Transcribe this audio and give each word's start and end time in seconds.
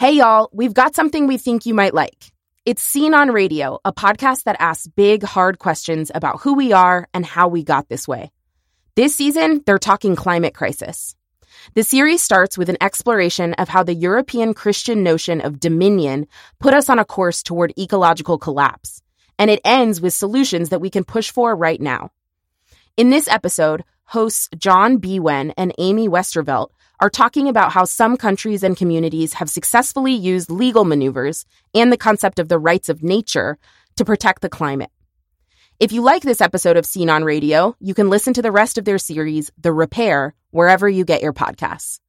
Hey, 0.00 0.12
y'all, 0.12 0.48
we've 0.50 0.72
got 0.72 0.94
something 0.94 1.26
we 1.26 1.36
think 1.36 1.66
you 1.66 1.74
might 1.74 1.92
like. 1.92 2.32
It's 2.64 2.82
Scene 2.82 3.12
on 3.12 3.32
Radio, 3.32 3.80
a 3.84 3.92
podcast 3.92 4.44
that 4.44 4.56
asks 4.58 4.86
big, 4.86 5.22
hard 5.22 5.58
questions 5.58 6.10
about 6.14 6.40
who 6.40 6.54
we 6.54 6.72
are 6.72 7.06
and 7.12 7.26
how 7.26 7.48
we 7.48 7.62
got 7.62 7.86
this 7.90 8.08
way. 8.08 8.32
This 8.94 9.14
season, 9.14 9.62
they're 9.66 9.78
talking 9.78 10.16
climate 10.16 10.54
crisis. 10.54 11.14
The 11.74 11.82
series 11.82 12.22
starts 12.22 12.56
with 12.56 12.70
an 12.70 12.78
exploration 12.80 13.52
of 13.58 13.68
how 13.68 13.82
the 13.82 13.92
European 13.92 14.54
Christian 14.54 15.02
notion 15.02 15.42
of 15.42 15.60
dominion 15.60 16.28
put 16.60 16.72
us 16.72 16.88
on 16.88 16.98
a 16.98 17.04
course 17.04 17.42
toward 17.42 17.74
ecological 17.78 18.38
collapse, 18.38 19.02
and 19.38 19.50
it 19.50 19.60
ends 19.66 20.00
with 20.00 20.14
solutions 20.14 20.70
that 20.70 20.80
we 20.80 20.88
can 20.88 21.04
push 21.04 21.30
for 21.30 21.54
right 21.54 21.78
now. 21.78 22.10
In 22.96 23.10
this 23.10 23.28
episode, 23.28 23.84
hosts 24.04 24.48
John 24.56 24.98
Biewen 24.98 25.52
and 25.58 25.74
Amy 25.76 26.08
Westervelt 26.08 26.70
are 27.00 27.10
talking 27.10 27.48
about 27.48 27.72
how 27.72 27.84
some 27.84 28.16
countries 28.16 28.62
and 28.62 28.76
communities 28.76 29.32
have 29.34 29.48
successfully 29.48 30.12
used 30.12 30.50
legal 30.50 30.84
maneuvers 30.84 31.46
and 31.74 31.90
the 31.90 31.96
concept 31.96 32.38
of 32.38 32.48
the 32.48 32.58
rights 32.58 32.88
of 32.88 33.02
nature 33.02 33.58
to 33.96 34.04
protect 34.04 34.42
the 34.42 34.48
climate. 34.48 34.90
If 35.78 35.92
you 35.92 36.02
like 36.02 36.22
this 36.22 36.42
episode 36.42 36.76
of 36.76 36.84
Scene 36.84 37.08
on 37.08 37.24
Radio, 37.24 37.74
you 37.80 37.94
can 37.94 38.10
listen 38.10 38.34
to 38.34 38.42
the 38.42 38.52
rest 38.52 38.76
of 38.76 38.84
their 38.84 38.98
series, 38.98 39.50
The 39.58 39.72
Repair, 39.72 40.34
wherever 40.50 40.86
you 40.86 41.06
get 41.06 41.22
your 41.22 41.32
podcasts. 41.32 42.00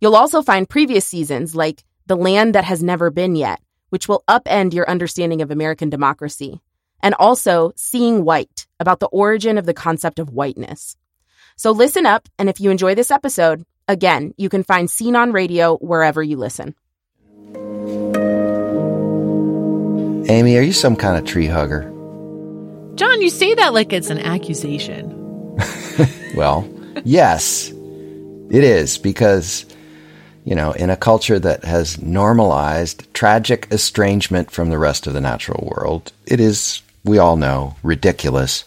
You'll 0.00 0.16
also 0.16 0.42
find 0.42 0.68
previous 0.68 1.06
seasons 1.06 1.54
like 1.54 1.82
The 2.06 2.16
Land 2.16 2.54
That 2.54 2.64
Has 2.64 2.82
Never 2.82 3.10
Been 3.10 3.34
Yet, 3.34 3.60
which 3.88 4.06
will 4.06 4.22
upend 4.28 4.74
your 4.74 4.90
understanding 4.90 5.40
of 5.40 5.50
American 5.50 5.88
democracy, 5.88 6.60
and 7.00 7.14
also 7.14 7.72
Seeing 7.74 8.22
White, 8.22 8.66
about 8.78 9.00
the 9.00 9.06
origin 9.06 9.56
of 9.56 9.64
the 9.64 9.72
concept 9.72 10.18
of 10.18 10.28
whiteness. 10.28 10.98
So 11.56 11.70
listen 11.70 12.04
up, 12.04 12.28
and 12.38 12.50
if 12.50 12.60
you 12.60 12.70
enjoy 12.70 12.94
this 12.94 13.10
episode, 13.10 13.64
again, 13.88 14.34
you 14.36 14.48
can 14.48 14.64
find 14.64 14.90
Scene 14.90 15.16
on 15.16 15.32
Radio 15.32 15.76
wherever 15.76 16.22
you 16.22 16.36
listen. 16.36 16.74
Amy, 20.28 20.56
are 20.56 20.62
you 20.62 20.72
some 20.72 20.96
kind 20.96 21.16
of 21.16 21.24
tree 21.24 21.46
hugger? 21.46 21.92
John, 22.96 23.22
you 23.22 23.30
say 23.30 23.54
that 23.54 23.74
like 23.74 23.92
it's 23.92 24.10
an 24.10 24.18
accusation. 24.18 25.12
Well, 26.36 26.68
yes, 27.02 27.70
it 27.70 28.62
is 28.62 28.98
because, 28.98 29.64
you 30.44 30.54
know, 30.54 30.72
in 30.72 30.90
a 30.90 30.96
culture 30.96 31.38
that 31.38 31.64
has 31.64 32.00
normalized 32.02 33.12
tragic 33.14 33.68
estrangement 33.70 34.50
from 34.50 34.68
the 34.68 34.76
rest 34.76 35.06
of 35.06 35.14
the 35.14 35.20
natural 35.22 35.66
world, 35.66 36.12
it 36.26 36.40
is, 36.40 36.82
we 37.04 37.16
all 37.16 37.36
know, 37.36 37.74
ridiculous 37.82 38.64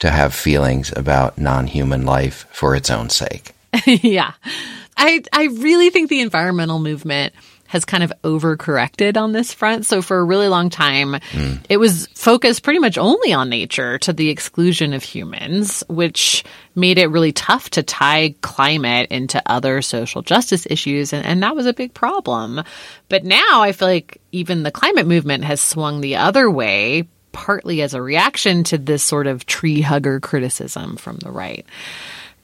to 0.00 0.10
have 0.10 0.34
feelings 0.34 0.92
about 0.96 1.38
non 1.38 1.68
human 1.68 2.04
life 2.04 2.46
for 2.50 2.74
its 2.74 2.90
own 2.90 3.10
sake. 3.10 3.53
yeah. 3.86 4.32
I 4.96 5.22
I 5.32 5.44
really 5.44 5.90
think 5.90 6.08
the 6.08 6.20
environmental 6.20 6.78
movement 6.78 7.34
has 7.74 7.84
kind 7.84 8.04
of 8.04 8.12
overcorrected 8.22 9.16
on 9.16 9.32
this 9.32 9.52
front. 9.52 9.84
So 9.84 10.00
for 10.00 10.18
a 10.18 10.24
really 10.24 10.46
long 10.46 10.70
time, 10.70 11.16
hmm. 11.32 11.54
it 11.68 11.78
was 11.78 12.06
focused 12.14 12.62
pretty 12.62 12.78
much 12.78 12.98
only 12.98 13.32
on 13.32 13.48
nature 13.48 13.98
to 13.98 14.12
the 14.12 14.28
exclusion 14.28 14.92
of 14.92 15.02
humans, 15.02 15.82
which 15.88 16.44
made 16.76 16.98
it 16.98 17.08
really 17.08 17.32
tough 17.32 17.70
to 17.70 17.82
tie 17.82 18.36
climate 18.42 19.10
into 19.10 19.42
other 19.46 19.82
social 19.82 20.22
justice 20.22 20.68
issues. 20.70 21.12
And, 21.12 21.26
and 21.26 21.42
that 21.42 21.56
was 21.56 21.66
a 21.66 21.72
big 21.72 21.94
problem. 21.94 22.62
But 23.08 23.24
now 23.24 23.62
I 23.62 23.72
feel 23.72 23.88
like 23.88 24.20
even 24.30 24.62
the 24.62 24.70
climate 24.70 25.08
movement 25.08 25.42
has 25.42 25.60
swung 25.60 26.00
the 26.00 26.16
other 26.16 26.48
way, 26.48 27.08
partly 27.32 27.82
as 27.82 27.94
a 27.94 28.02
reaction 28.02 28.62
to 28.64 28.78
this 28.78 29.02
sort 29.02 29.26
of 29.26 29.46
tree 29.46 29.80
hugger 29.80 30.20
criticism 30.20 30.96
from 30.96 31.16
the 31.16 31.32
right. 31.32 31.66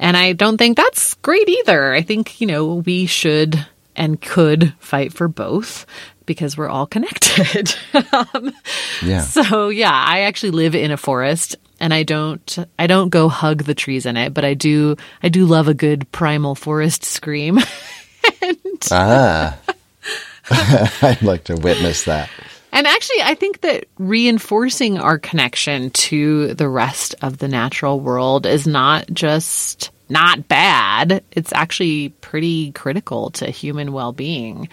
And 0.01 0.17
I 0.17 0.33
don't 0.33 0.57
think 0.57 0.77
that's 0.77 1.15
great 1.15 1.49
either. 1.49 1.93
I 1.93 2.03
think, 2.03 2.41
you 2.41 2.47
know, 2.49 2.77
we 2.85 3.07
should 3.07 3.65
and 3.95 4.21
could 4.21 4.75
fight 4.81 5.13
for 5.13 5.29
both 5.29 5.85
because 6.27 6.57
we're 6.57 6.69
all 6.69 6.87
connected. 6.87 7.75
um, 8.13 8.53
Yeah. 9.03 9.21
so 9.21 9.69
yeah, 9.69 9.93
I 9.93 10.21
actually 10.21 10.53
live 10.53 10.75
in 10.75 10.91
a 10.91 10.97
forest 10.97 11.57
and 11.81 11.93
I 11.93 12.03
don't 12.05 12.59
I 12.79 12.87
don't 12.87 13.11
go 13.11 13.29
hug 13.29 13.65
the 13.65 13.75
trees 13.75 14.07
in 14.07 14.17
it, 14.17 14.33
but 14.33 14.45
I 14.45 14.55
do 14.55 14.97
I 15.23 15.29
do 15.29 15.45
love 15.45 15.69
a 15.69 15.75
good 15.75 16.11
primal 16.13 16.55
forest 16.55 17.05
scream. 17.05 17.59
Ah. 18.91 19.59
I'd 20.51 21.23
like 21.23 21.45
to 21.45 21.55
witness 21.57 22.05
that. 22.05 22.31
And 22.73 22.87
actually, 22.87 23.23
I 23.23 23.35
think 23.35 23.63
that 23.63 23.87
reinforcing 23.99 24.99
our 24.99 25.19
connection 25.19 25.91
to 25.91 26.55
the 26.55 26.69
rest 26.69 27.15
of 27.21 27.39
the 27.39 27.49
natural 27.49 28.01
world 28.01 28.47
is 28.47 28.67
not 28.67 29.07
just 29.13 29.91
not 30.09 30.49
bad, 30.49 31.23
it's 31.33 31.53
actually 31.53 32.11
pretty 32.21 32.73
critical 32.73 33.31
to 33.31 33.51
human 33.51 33.93
well 33.93 34.13
being. 34.13 34.69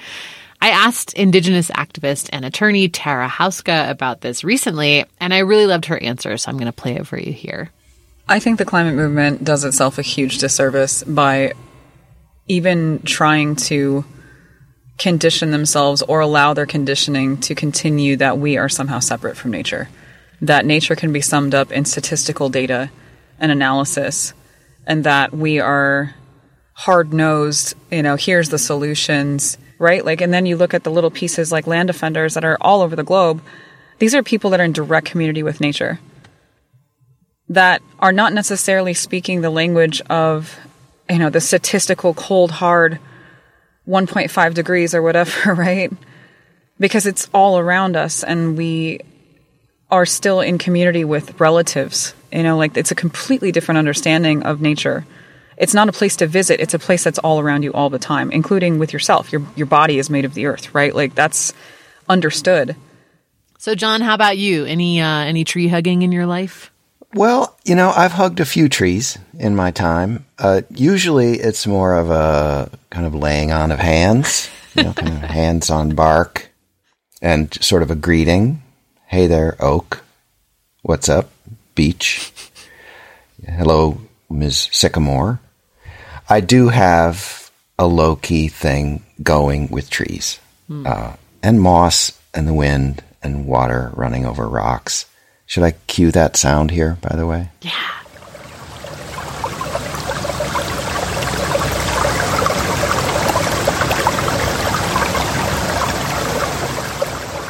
I 0.60 0.70
asked 0.70 1.14
Indigenous 1.14 1.70
activist 1.70 2.30
and 2.34 2.44
attorney 2.44 2.90
Tara 2.90 3.28
Houska 3.28 3.90
about 3.90 4.22
this 4.22 4.44
recently, 4.44 5.06
and 5.20 5.34
I 5.34 5.40
really 5.40 5.68
loved 5.68 5.86
her 5.86 6.02
answer, 6.02 6.36
so 6.38 6.50
I'm 6.50 6.58
going 6.58 6.66
to 6.66 6.72
play 6.72 6.96
it 6.96 7.06
for 7.06 7.20
you 7.20 7.32
here. 7.32 7.72
I 8.28 8.40
think 8.40 8.58
the 8.58 8.66
climate 8.66 8.96
movement 8.96 9.44
does 9.44 9.64
itself 9.64 10.00
a 10.00 10.02
huge 10.02 10.40
disservice 10.40 11.04
by 11.04 11.54
even 12.48 13.02
trying 13.04 13.56
to 13.56 14.04
condition 14.98 15.52
themselves 15.52 16.02
or 16.02 16.20
allow 16.22 16.54
their 16.54 16.66
conditioning 16.66 17.38
to 17.38 17.56
continue 17.56 18.16
that 18.18 18.38
we 18.38 18.58
are 18.58 18.70
somehow 18.70 19.00
separate 19.00 19.38
from 19.38 19.52
nature. 19.52 19.90
That 20.42 20.66
nature 20.66 20.96
can 20.96 21.14
be 21.14 21.22
summed 21.22 21.54
up 21.54 21.72
in 21.72 21.86
statistical 21.86 22.50
data 22.50 22.90
and 23.40 23.52
analysis, 23.52 24.34
and 24.86 25.04
that 25.04 25.34
we 25.34 25.60
are 25.60 26.16
hard 26.74 27.14
nosed, 27.14 27.76
you 27.92 28.04
know, 28.04 28.16
here's 28.16 28.50
the 28.50 28.58
solutions, 28.58 29.58
right? 29.80 30.06
Like, 30.06 30.22
and 30.22 30.34
then 30.34 30.46
you 30.46 30.58
look 30.58 30.74
at 30.74 30.84
the 30.84 30.92
little 30.92 31.12
pieces 31.12 31.52
like 31.52 31.68
land 31.68 31.88
defenders 31.88 32.36
that 32.36 32.46
are 32.46 32.58
all 32.62 32.82
over 32.82 32.96
the 32.96 33.04
globe. 33.04 33.42
These 34.00 34.16
are 34.16 34.24
people 34.24 34.52
that 34.52 34.60
are 34.60 34.64
in 34.64 34.74
direct 34.74 35.08
community 35.08 35.44
with 35.44 35.62
nature 35.62 36.00
that 37.50 37.82
are 38.00 38.12
not 38.12 38.34
necessarily 38.34 38.94
speaking 38.94 39.42
the 39.42 39.50
language 39.50 40.02
of, 40.02 40.58
you 41.10 41.18
know, 41.18 41.30
the 41.30 41.42
statistical 41.42 42.14
cold 42.14 42.52
hard 42.52 43.00
1.5 43.88 44.54
degrees 44.54 44.94
or 44.94 45.02
whatever, 45.02 45.54
right? 45.56 45.92
Because 46.80 47.06
it's 47.06 47.30
all 47.34 47.58
around 47.58 47.96
us 47.96 48.24
and 48.24 48.58
we 48.58 49.00
are 49.90 50.06
still 50.06 50.42
in 50.42 50.58
community 50.58 51.06
with 51.06 51.40
relatives. 51.40 52.14
You 52.32 52.44
know, 52.44 52.58
like 52.58 52.76
it's 52.76 52.92
a 52.92 52.96
completely 52.96 53.52
different 53.52 53.80
understanding 53.80 54.44
of 54.44 54.62
nature. 54.62 55.06
It's 55.56 55.74
not 55.74 55.90
a 55.90 55.92
place 55.92 56.18
to 56.18 56.28
visit, 56.28 56.60
it's 56.60 56.74
a 56.74 56.80
place 56.80 57.04
that's 57.04 57.18
all 57.20 57.40
around 57.40 57.64
you 57.64 57.74
all 57.74 57.90
the 57.90 57.98
time, 57.98 58.32
including 58.32 58.78
with 58.78 58.94
yourself. 58.94 59.32
Your 59.32 59.42
your 59.56 59.66
body 59.66 59.98
is 59.98 60.10
made 60.10 60.26
of 60.26 60.34
the 60.34 60.46
earth, 60.46 60.76
right? 60.76 60.94
Like 60.94 61.16
that's 61.16 61.54
understood. 62.08 62.76
So, 63.58 63.74
John, 63.74 64.02
how 64.02 64.14
about 64.14 64.38
you? 64.38 64.66
Any 64.66 65.02
uh, 65.02 65.08
any 65.08 65.44
tree 65.46 65.68
hugging 65.68 66.04
in 66.04 66.12
your 66.12 66.28
life? 66.28 66.72
Well, 67.18 67.58
you 67.66 67.74
know, 67.74 67.92
I've 67.96 68.12
hugged 68.12 68.40
a 68.40 68.46
few 68.46 68.70
trees 68.70 69.18
in 69.40 69.56
my 69.56 69.72
time. 69.72 70.26
Uh, 70.38 70.62
usually 70.70 71.40
it's 71.40 71.66
more 71.66 71.96
of 71.96 72.12
a 72.12 72.70
kind 72.92 73.08
of 73.08 73.16
laying 73.16 73.52
on 73.52 73.72
of 73.72 73.80
hands, 73.80 74.48
you 74.76 74.84
know, 74.84 74.94
kind 74.94 75.14
of 75.14 75.22
hands 75.30 75.72
on 75.72 75.96
bark 75.96 76.50
and 77.20 77.52
sort 77.56 77.82
of 77.82 77.90
a 77.90 77.96
greeting. 77.96 78.62
Hey 79.08 79.26
there, 79.26 79.58
oak. 79.60 80.04
What's 80.84 81.10
up, 81.10 81.32
beech? 81.74 82.32
Hello, 83.44 84.00
Ms. 84.30 84.70
Sycamore. 84.72 85.40
I 86.30 86.40
do 86.40 86.68
have 86.68 87.50
a 87.80 87.88
low 87.88 88.16
key 88.16 88.48
thing 88.48 89.04
going 89.24 89.70
with 89.70 89.90
trees 89.90 90.40
uh, 90.86 91.16
and 91.42 91.62
moss 91.62 92.12
and 92.36 92.48
the 92.48 92.54
wind 92.54 93.04
and 93.24 93.48
water 93.48 93.92
running 93.96 94.24
over 94.24 94.48
rocks. 94.48 95.06
Should 95.48 95.64
I 95.64 95.72
cue 95.88 96.12
that 96.12 96.36
sound 96.36 96.72
here, 96.72 96.98
by 97.02 97.16
the 97.16 97.26
way? 97.26 97.50
Yeah. 97.62 97.72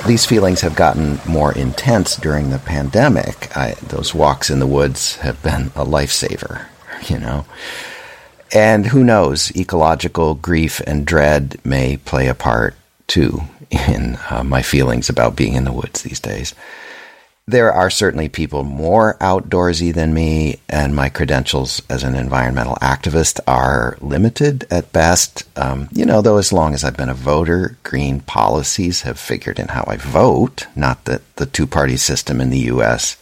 These 0.06 0.27
feelings 0.27 0.62
have 0.62 0.75
gotten 0.75 1.19
more 1.27 1.51
intense 1.51 2.16
during 2.16 2.51
the 2.51 2.60
pandemic. 2.60 3.57
I, 3.57 3.74
those 3.81 4.13
walks 4.13 4.51
in 4.51 4.60
the 4.60 4.68
woods 4.68 5.16
have 5.18 5.42
been 5.42 5.72
a 5.75 5.83
lifesaver, 5.83 6.68
you 7.10 7.18
know. 7.18 7.45
And 8.54 8.86
who 8.86 9.04
knows, 9.04 9.51
ecological 9.56 10.36
grief 10.36 10.81
and 10.86 11.04
dread 11.04 11.57
may 11.66 11.98
play 11.98 12.27
a 12.27 12.36
part 12.36 12.75
too 13.07 13.42
in 13.72 14.19
uh, 14.30 14.44
my 14.44 14.62
feelings 14.62 15.10
about 15.10 15.36
being 15.36 15.56
in 15.56 15.63
the 15.63 15.74
woods 15.74 16.04
these 16.04 16.19
days. 16.19 16.54
There 17.50 17.72
are 17.72 17.90
certainly 17.90 18.28
people 18.28 18.66
more 18.66 19.16
outdoorsy 19.22 19.94
than 19.94 20.14
me, 20.14 20.60
and 20.68 20.94
my 20.94 21.08
credentials 21.08 21.82
as 21.90 22.04
an 22.04 22.14
environmental 22.14 22.76
activist 22.82 23.40
are 23.48 23.98
limited 24.02 24.68
at 24.70 24.92
best. 24.92 25.46
Um, 25.58 25.88
you 25.94 26.06
know, 26.06 26.22
though, 26.22 26.40
as 26.40 26.52
long 26.52 26.74
as 26.74 26.84
I've 26.84 26.98
been 26.98 27.08
a 27.08 27.14
voter, 27.14 27.78
green 27.84 28.20
policies 28.20 29.04
have 29.04 29.18
figured 29.18 29.60
in 29.60 29.70
how 29.70 29.86
I 29.88 29.96
vote. 29.96 30.68
Not 30.76 31.06
that 31.06 31.22
the 31.38 31.46
two 31.46 31.68
party 31.68 31.96
system 31.96 32.42
in 32.42 32.50
the 32.50 32.68
U.S. 32.76 33.16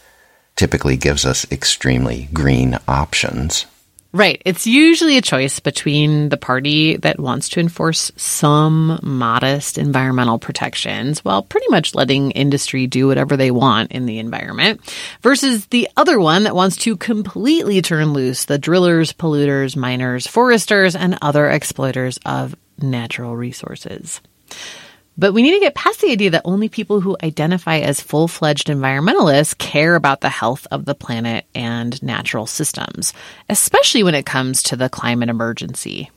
typically 0.56 0.96
gives 0.96 1.24
us 1.24 1.46
extremely 1.52 2.28
green 2.32 2.80
options. 2.88 3.66
Right. 4.16 4.40
It's 4.46 4.66
usually 4.66 5.18
a 5.18 5.20
choice 5.20 5.60
between 5.60 6.30
the 6.30 6.38
party 6.38 6.96
that 6.96 7.20
wants 7.20 7.50
to 7.50 7.60
enforce 7.60 8.10
some 8.16 8.98
modest 9.02 9.76
environmental 9.76 10.38
protections 10.38 11.22
while 11.22 11.42
pretty 11.42 11.66
much 11.68 11.94
letting 11.94 12.30
industry 12.30 12.86
do 12.86 13.08
whatever 13.08 13.36
they 13.36 13.50
want 13.50 13.92
in 13.92 14.06
the 14.06 14.18
environment 14.18 14.80
versus 15.20 15.66
the 15.66 15.90
other 15.98 16.18
one 16.18 16.44
that 16.44 16.54
wants 16.54 16.78
to 16.78 16.96
completely 16.96 17.82
turn 17.82 18.14
loose 18.14 18.46
the 18.46 18.56
drillers, 18.56 19.12
polluters, 19.12 19.76
miners, 19.76 20.26
foresters, 20.26 20.96
and 20.96 21.18
other 21.20 21.50
exploiters 21.50 22.18
of 22.24 22.56
natural 22.80 23.36
resources. 23.36 24.22
But 25.18 25.32
we 25.32 25.42
need 25.42 25.54
to 25.54 25.60
get 25.60 25.74
past 25.74 26.00
the 26.00 26.10
idea 26.10 26.30
that 26.30 26.42
only 26.44 26.68
people 26.68 27.00
who 27.00 27.16
identify 27.22 27.78
as 27.78 28.00
full 28.00 28.28
fledged 28.28 28.68
environmentalists 28.68 29.56
care 29.56 29.94
about 29.94 30.20
the 30.20 30.28
health 30.28 30.66
of 30.70 30.84
the 30.84 30.94
planet 30.94 31.46
and 31.54 32.02
natural 32.02 32.46
systems, 32.46 33.14
especially 33.48 34.02
when 34.02 34.14
it 34.14 34.26
comes 34.26 34.62
to 34.64 34.76
the 34.76 34.90
climate 34.90 35.30
emergency. 35.30 36.10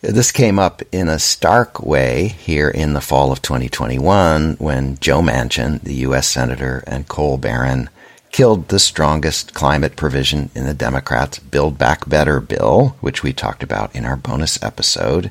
This 0.00 0.32
came 0.32 0.58
up 0.58 0.82
in 0.92 1.08
a 1.08 1.18
stark 1.18 1.82
way 1.82 2.28
here 2.28 2.68
in 2.68 2.92
the 2.92 3.00
fall 3.00 3.32
of 3.32 3.40
2021 3.42 4.56
when 4.58 4.98
Joe 4.98 5.20
Manchin, 5.20 5.80
the 5.82 5.94
U.S. 5.94 6.26
Senator 6.26 6.84
and 6.86 7.08
coal 7.08 7.38
baron, 7.38 7.88
killed 8.30 8.68
the 8.68 8.78
strongest 8.78 9.54
climate 9.54 9.96
provision 9.96 10.50
in 10.54 10.66
the 10.66 10.74
Democrats' 10.74 11.38
Build 11.38 11.78
Back 11.78 12.08
Better 12.08 12.40
bill, 12.40 12.96
which 13.00 13.22
we 13.22 13.32
talked 13.32 13.62
about 13.62 13.94
in 13.94 14.04
our 14.04 14.16
bonus 14.16 14.62
episode. 14.62 15.30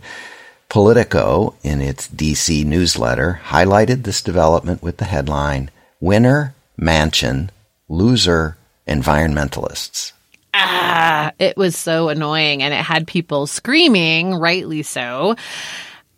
Politico, 0.74 1.54
in 1.62 1.82
its 1.82 2.08
DC 2.08 2.66
newsletter, 2.66 3.42
highlighted 3.46 4.02
this 4.02 4.24
development 4.24 4.82
with 4.82 4.98
the 4.98 5.06
headline 5.06 5.70
Winner, 6.00 6.56
Manchin, 6.82 7.52
Loser, 7.88 8.58
Environmentalists. 8.88 10.14
Ah, 10.52 11.32
it 11.38 11.56
was 11.58 11.78
so 11.78 12.10
annoying 12.10 12.64
and 12.64 12.74
it 12.74 12.84
had 12.84 13.06
people 13.06 13.46
screaming, 13.46 14.34
rightly 14.34 14.82
so. 14.82 15.36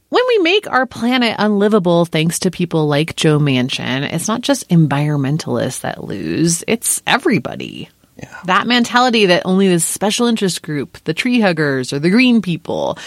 When 0.07 0.23
we 0.29 0.37
make 0.37 0.71
our 0.71 0.85
planet 0.85 1.35
unlivable 1.37 2.05
thanks 2.05 2.39
to 2.39 2.49
people 2.49 2.87
like 2.87 3.17
Joe 3.17 3.39
Manchin, 3.39 4.09
it's 4.09 4.29
not 4.29 4.39
just 4.39 4.69
environmentalists 4.69 5.81
that 5.81 6.05
lose, 6.05 6.63
it's 6.65 7.03
everybody. 7.05 7.89
Yeah. 8.17 8.39
That 8.45 8.67
mentality 8.67 9.25
that 9.27 9.43
only 9.45 9.67
this 9.67 9.83
special 9.83 10.27
interest 10.27 10.61
group, 10.61 10.97
the 11.03 11.13
tree 11.13 11.39
huggers 11.39 11.91
or 11.91 11.99
the 11.99 12.09
green 12.09 12.41
people, 12.41 12.97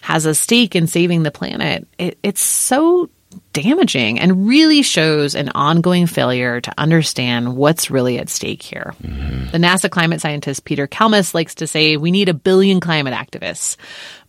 has 0.00 0.26
a 0.26 0.34
stake 0.34 0.74
in 0.74 0.86
saving 0.86 1.22
the 1.22 1.30
planet, 1.30 1.86
it, 1.98 2.18
it's 2.22 2.40
so 2.40 3.08
damaging 3.52 4.18
and 4.18 4.46
really 4.48 4.82
shows 4.82 5.34
an 5.34 5.50
ongoing 5.50 6.06
failure 6.06 6.60
to 6.60 6.72
understand 6.78 7.56
what's 7.56 7.90
really 7.90 8.18
at 8.18 8.28
stake 8.28 8.62
here. 8.62 8.94
Mm-hmm. 9.02 9.50
The 9.50 9.58
NASA 9.58 9.90
climate 9.90 10.20
scientist 10.20 10.64
Peter 10.64 10.86
Kalmus 10.86 11.34
likes 11.34 11.54
to 11.56 11.66
say 11.66 11.96
we 11.96 12.10
need 12.10 12.28
a 12.28 12.34
billion 12.34 12.80
climate 12.80 13.14
activists 13.14 13.76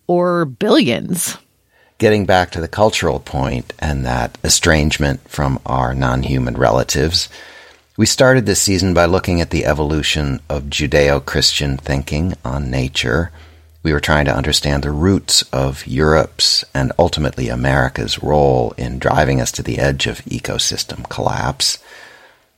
or 0.08 0.46
billions. 0.46 1.38
Getting 1.98 2.26
back 2.26 2.52
to 2.52 2.62
the 2.62 2.68
cultural 2.68 3.20
point 3.20 3.74
and 3.80 4.06
that 4.06 4.38
estrangement 4.44 5.28
from 5.28 5.60
our 5.66 5.94
non 5.96 6.22
human 6.24 6.56
relatives, 6.56 7.28
we 7.98 8.06
started 8.06 8.46
this 8.46 8.62
season 8.62 8.94
by 8.94 9.06
looking 9.06 9.42
at 9.42 9.50
the 9.50 9.66
evolution 9.66 10.40
of 10.48 10.66
Judeo 10.66 11.26
Christian 11.26 11.78
thinking 11.78 12.36
on 12.46 12.70
nature. 12.70 13.32
We 13.82 13.92
were 13.92 14.00
trying 14.00 14.26
to 14.26 14.36
understand 14.36 14.84
the 14.84 14.92
roots 14.92 15.42
of 15.52 15.86
Europe's 15.88 16.64
and 16.76 16.92
ultimately 17.00 17.50
America's 17.50 18.22
role 18.22 18.76
in 18.78 19.00
driving 19.00 19.42
us 19.42 19.52
to 19.54 19.64
the 19.64 19.80
edge 19.80 20.06
of 20.06 20.24
ecosystem 20.26 21.10
collapse. 21.10 21.80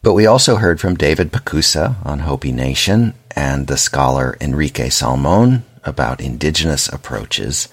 But 0.02 0.14
we 0.14 0.26
also 0.26 0.58
heard 0.58 0.82
from 0.82 0.96
David 0.96 1.32
Pacusa 1.32 2.06
on 2.06 2.20
Hopi 2.20 2.52
Nation 2.52 3.14
and 3.32 3.68
the 3.68 3.78
scholar 3.78 4.36
Enrique 4.42 4.90
Salmon 4.90 5.64
about 5.86 6.20
indigenous 6.20 6.90
approaches, 6.90 7.70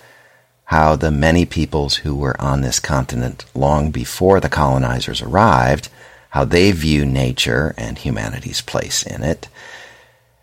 how 0.67 0.95
the 0.95 1.11
many 1.11 1.45
peoples 1.45 1.97
who 1.97 2.15
were 2.15 2.41
on 2.41 2.61
this 2.61 2.79
continent 2.79 3.45
long 3.57 3.91
before 3.91 4.39
the 4.39 4.49
colonizers 4.49 5.21
arrived 5.21 5.89
how 6.37 6.45
they 6.45 6.71
view 6.71 7.07
nature 7.07 7.75
and 7.79 7.97
humanity's 7.97 8.61
place 8.61 9.03
in 9.03 9.23
it. 9.23 9.49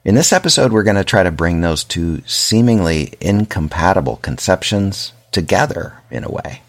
In 0.04 0.16
this 0.16 0.34
episode, 0.34 0.72
we're 0.72 0.82
going 0.82 0.96
to 0.96 1.04
try 1.04 1.22
to 1.22 1.30
bring 1.30 1.62
those 1.62 1.84
two 1.84 2.24
seemingly 2.26 3.14
incompatible 3.22 4.16
conceptions 4.16 5.14
together 5.32 5.94
in 6.10 6.24
a 6.24 6.32
way. 6.32 6.64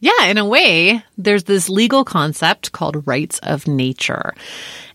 Yeah, 0.00 0.26
in 0.26 0.38
a 0.38 0.44
way, 0.44 1.02
there's 1.16 1.44
this 1.44 1.68
legal 1.68 2.04
concept 2.04 2.70
called 2.70 3.04
rights 3.08 3.40
of 3.40 3.66
nature, 3.66 4.32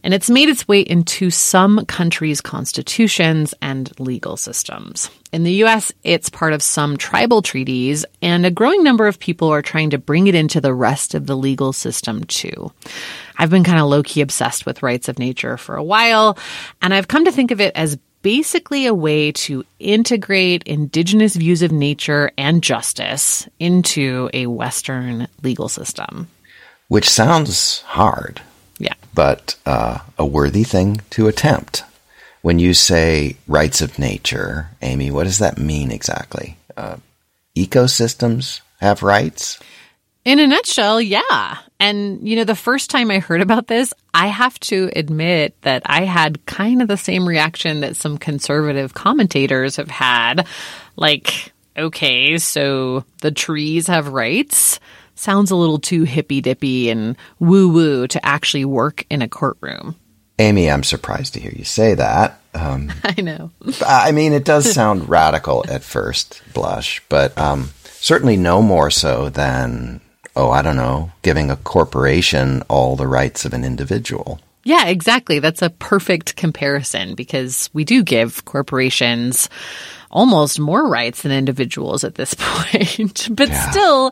and 0.02 0.14
it's 0.14 0.30
made 0.30 0.48
its 0.48 0.66
way 0.66 0.80
into 0.80 1.30
some 1.30 1.86
countries' 1.88 2.40
constitutions 2.40 3.54
and 3.62 3.92
legal 4.00 4.38
systems. 4.38 5.10
In 5.34 5.44
the 5.44 5.64
US, 5.66 5.92
it's 6.04 6.30
part 6.30 6.54
of 6.54 6.64
some 6.64 6.96
tribal 6.96 7.42
treaties, 7.42 8.06
and 8.22 8.46
a 8.46 8.52
growing 8.52 8.82
number 8.82 9.06
of 9.06 9.20
people 9.20 9.50
are 9.50 9.62
trying 9.62 9.90
to 9.90 9.98
bring 9.98 10.28
it 10.28 10.36
into 10.36 10.62
the 10.62 10.74
rest 10.74 11.16
of 11.16 11.28
the 11.28 11.36
legal 11.36 11.74
system 11.74 12.24
too. 12.24 12.72
I've 13.38 13.50
been 13.50 13.66
kind 13.66 13.80
of 13.80 13.88
low 13.88 14.04
key 14.04 14.22
obsessed 14.22 14.66
with 14.66 14.84
rights 14.84 15.10
of 15.10 15.20
nature 15.20 15.58
for 15.58 15.76
a 15.76 15.84
while, 15.84 16.38
and 16.82 16.94
I've 16.94 17.10
come 17.10 17.26
to 17.26 17.32
think 17.32 17.52
of 17.52 17.60
it 17.60 17.76
as 17.76 17.98
basically 18.24 18.88
a 18.88 18.94
way 18.94 19.32
to 19.32 19.64
integrate 19.78 20.64
indigenous 20.64 21.36
views 21.36 21.62
of 21.62 21.72
nature 21.72 22.32
and 22.38 22.64
justice 22.64 23.48
into 23.60 24.30
a 24.34 24.48
Western 24.48 25.28
legal 25.44 25.70
system. 25.70 26.28
Which 26.88 27.08
sounds 27.08 27.82
hard. 27.82 28.42
Yeah. 28.80 28.96
But 29.14 29.56
uh, 29.66 30.00
a 30.18 30.26
worthy 30.26 30.64
thing 30.64 31.02
to 31.12 31.28
attempt. 31.28 31.84
When 32.42 32.60
you 32.60 32.74
say 32.74 33.38
rights 33.48 33.82
of 33.82 34.00
nature, 34.00 34.70
Amy, 34.82 35.12
what 35.12 35.26
does 35.26 35.40
that 35.40 35.58
mean 35.58 35.92
exactly? 35.92 36.58
Uh, 36.76 36.98
ecosystems 37.56 38.62
have 38.82 39.04
rights? 39.04 39.60
In 40.26 40.40
a 40.40 40.48
nutshell, 40.48 41.00
yeah. 41.02 41.58
And, 41.84 42.26
you 42.26 42.38
know, 42.38 42.46
the 42.46 42.56
first 42.56 42.90
time 42.90 43.12
I 43.12 43.20
heard 43.20 43.42
about 43.42 43.68
this, 43.68 43.94
I 44.14 44.28
have 44.28 44.58
to 44.62 44.90
admit 44.96 45.62
that 45.64 45.82
I 45.86 46.06
had 46.06 46.46
kind 46.46 46.82
of 46.82 46.88
the 46.88 46.96
same 46.96 47.28
reaction 47.28 47.82
that 47.82 47.98
some 47.98 48.18
conservative 48.18 48.94
commentators 48.94 49.76
have 49.76 49.90
had. 49.90 50.48
Like, 50.96 51.52
okay, 51.78 52.38
so 52.38 53.04
the 53.20 53.32
trees 53.32 53.88
have 53.88 54.08
rights? 54.08 54.80
Sounds 55.16 55.52
a 55.52 55.58
little 55.58 55.78
too 55.78 56.04
hippy 56.04 56.40
dippy 56.40 56.90
and 56.90 57.18
woo 57.40 57.68
woo 57.68 58.08
to 58.08 58.26
actually 58.26 58.64
work 58.64 59.06
in 59.10 59.22
a 59.22 59.28
courtroom. 59.28 59.98
Amy, 60.40 60.72
I'm 60.72 60.84
surprised 60.84 61.34
to 61.34 61.42
hear 61.42 61.52
you 61.54 61.66
say 61.66 61.96
that. 61.96 62.40
Um, 62.54 62.94
I 63.04 63.20
know. 63.20 63.52
I 63.86 64.14
mean, 64.14 64.32
it 64.32 64.46
does 64.46 64.72
sound 64.72 65.10
radical 65.10 65.66
at 65.68 65.84
first 65.84 66.44
blush, 66.54 67.02
but 67.10 67.38
um, 67.38 67.72
certainly 67.84 68.38
no 68.38 68.62
more 68.62 68.90
so 68.90 69.28
than 69.28 70.00
oh, 70.36 70.50
I 70.50 70.62
don't 70.62 70.76
know, 70.76 71.12
giving 71.22 71.52
a 71.52 71.56
corporation 71.56 72.64
all 72.70 72.96
the 72.96 73.08
rights 73.08 73.46
of 73.46 73.54
an 73.54 73.64
individual. 73.64 74.40
Yeah, 74.64 74.88
exactly. 74.88 75.40
That's 75.40 75.62
a 75.62 75.70
perfect 75.70 76.36
comparison 76.36 77.16
because 77.16 77.70
we 77.74 77.84
do 77.84 78.02
give 78.02 78.46
corporations 78.46 79.50
almost 80.10 80.60
more 80.60 80.88
rights 80.88 81.24
than 81.24 81.32
individuals 81.32 82.04
at 82.04 82.16
this 82.16 82.34
point. 82.40 83.28
but 83.32 83.50
yeah. 83.50 83.72
still, 83.72 84.12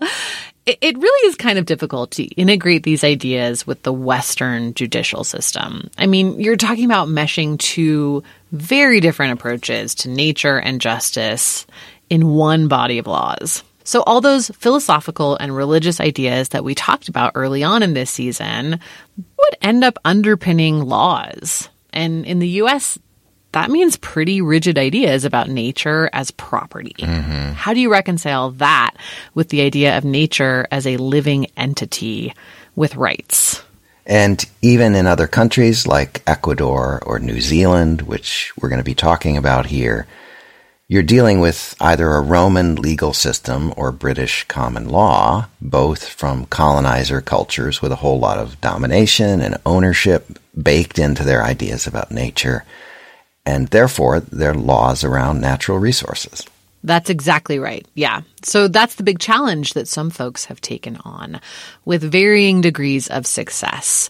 it 0.65 0.98
really 0.98 1.27
is 1.27 1.36
kind 1.36 1.57
of 1.57 1.65
difficult 1.65 2.12
to 2.12 2.24
integrate 2.24 2.84
these 2.84 3.03
ideas 3.03 3.65
with 3.65 3.81
the 3.84 3.93
Western 3.93 4.74
judicial 4.74 5.24
system. 5.24 5.89
I 5.98 6.05
mean, 6.05 6.39
you're 6.39 6.57
talking 6.57 6.86
about 6.86 7.07
meshing 7.07 7.57
two 7.57 8.24
very 8.51 9.00
different 9.00 9.34
approaches 9.34 9.95
to 9.95 10.10
nature 10.10 10.60
and 10.60 10.81
justice 10.81 11.65
in 12.10 12.27
one 12.27 12.67
body 12.67 12.98
of 12.98 13.07
laws. 13.07 13.63
So, 13.83 14.03
all 14.03 14.21
those 14.21 14.50
philosophical 14.50 15.35
and 15.38 15.55
religious 15.55 16.00
ideas 16.00 16.50
that 16.50 16.63
we 16.63 16.75
talked 16.75 17.09
about 17.09 17.33
early 17.35 17.63
on 17.63 17.83
in 17.83 17.93
this 17.93 18.11
season 18.11 18.79
would 19.17 19.57
end 19.61 19.83
up 19.83 19.97
underpinning 20.05 20.81
laws. 20.81 21.69
And 21.93 22.25
in 22.25 22.39
the 22.39 22.47
US, 22.61 22.97
that 23.51 23.69
means 23.69 23.97
pretty 23.97 24.41
rigid 24.41 24.77
ideas 24.77 25.25
about 25.25 25.50
nature 25.50 26.09
as 26.13 26.31
property. 26.31 26.95
Mm-hmm. 26.97 27.53
How 27.53 27.73
do 27.73 27.79
you 27.79 27.91
reconcile 27.91 28.51
that 28.51 28.95
with 29.33 29.50
the 29.50 29.61
idea 29.61 29.97
of 29.97 30.05
nature 30.05 30.67
as 30.71 30.88
a 30.88 30.97
living 30.97 31.47
entity 31.57 32.33
with 32.75 32.95
rights? 32.95 33.61
And 34.05 34.43
even 34.61 34.95
in 34.95 35.05
other 35.05 35.27
countries 35.27 35.85
like 35.85 36.23
Ecuador 36.25 37.03
or 37.05 37.19
New 37.19 37.41
Zealand, 37.41 38.03
which 38.03 38.51
we're 38.59 38.69
going 38.69 38.79
to 38.79 38.85
be 38.85 38.95
talking 38.95 39.38
about 39.38 39.65
here, 39.67 40.07
you're 40.91 41.03
dealing 41.03 41.39
with 41.39 41.74
either 41.79 42.12
a 42.12 42.21
Roman 42.21 42.75
legal 42.75 43.13
system 43.13 43.74
or 43.77 43.93
British 43.93 44.43
common 44.50 44.89
law, 44.89 45.48
both 45.62 46.05
from 46.05 46.45
colonizer 46.48 47.21
cultures 47.21 47.81
with 47.81 47.93
a 47.93 47.95
whole 48.03 48.19
lot 48.19 48.38
of 48.38 48.60
domination 48.60 49.39
and 49.39 49.55
ownership 49.65 50.38
baked 50.62 51.00
into 51.00 51.24
their 51.24 51.45
ideas 51.45 51.88
about 51.88 52.12
nature, 52.12 52.65
and 53.45 53.69
therefore 53.69 54.19
their 54.19 54.53
laws 54.53 55.05
around 55.05 55.39
natural 55.39 55.79
resources. 55.79 56.45
That's 56.83 57.10
exactly 57.10 57.57
right. 57.57 57.88
Yeah. 57.93 58.24
So 58.43 58.67
that's 58.67 58.95
the 58.95 59.03
big 59.03 59.19
challenge 59.19 59.75
that 59.75 59.88
some 59.88 60.10
folks 60.10 60.43
have 60.45 60.60
taken 60.60 60.98
on 61.05 61.39
with 61.86 62.03
varying 62.03 62.60
degrees 62.60 63.07
of 63.07 63.25
success. 63.25 64.10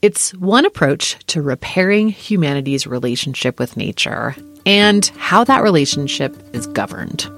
It's 0.00 0.32
one 0.34 0.64
approach 0.64 1.18
to 1.26 1.42
repairing 1.42 2.10
humanity's 2.10 2.86
relationship 2.86 3.58
with 3.58 3.76
nature 3.76 4.36
and 4.66 5.06
how 5.16 5.44
that 5.44 5.62
relationship 5.62 6.36
is 6.52 6.66
governed. 6.66 7.30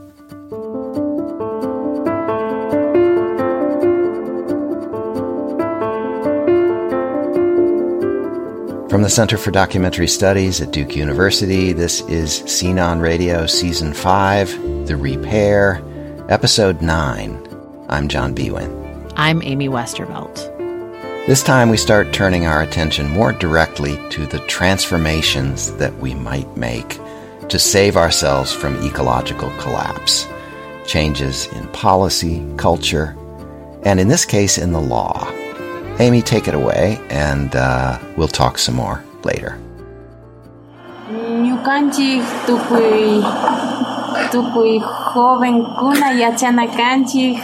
From 8.91 9.01
the 9.01 9.09
Center 9.09 9.39
for 9.39 9.51
Documentary 9.51 10.07
Studies 10.07 10.61
at 10.61 10.71
Duke 10.71 10.95
University, 10.95 11.73
this 11.73 12.03
is 12.03 12.41
Scene 12.41 12.79
on 12.79 13.01
Radio 13.01 13.47
Season 13.47 13.95
5, 13.95 14.87
The 14.87 14.97
Repair, 14.99 15.83
Episode 16.29 16.83
9. 16.83 17.87
I'm 17.89 18.09
John 18.09 18.35
Biewen. 18.35 19.11
I'm 19.17 19.43
Amy 19.43 19.71
Westervelt. 19.71 20.37
This 21.27 21.43
time 21.43 21.71
we 21.71 21.79
start 21.79 22.13
turning 22.13 22.47
our 22.47 22.61
attention 22.61 23.09
more 23.09 23.33
directly 23.33 23.99
to 24.11 24.27
the 24.27 24.41
transformations 24.41 25.73
that 25.77 25.97
we 25.99 26.15
might 26.15 26.55
make 26.57 26.99
to 27.53 27.59
save 27.59 27.99
ourselves 27.99 28.51
from 28.51 28.75
ecological 28.83 29.51
collapse. 29.59 30.27
Changes 30.87 31.47
in 31.53 31.69
policy, 31.69 32.43
culture, 32.57 33.15
and 33.85 34.01
in 34.01 34.09
this 34.09 34.25
case, 34.25 34.57
in 34.57 34.73
the 34.73 34.81
law. 34.81 35.29
Amy, 35.99 36.23
take 36.23 36.49
it 36.49 36.55
away, 36.55 36.99
and 37.11 37.55
uh, 37.55 37.99
we'll 38.17 38.27
talk 38.27 38.57
some 38.57 38.75
more 38.75 39.05
later. 39.25 39.59
Ñukanchik 41.13 42.25
tukuy 42.49 43.21
tukuy 44.33 44.81
joven 45.13 45.61
kuna 45.79 46.09
yachanakanchik 46.17 47.37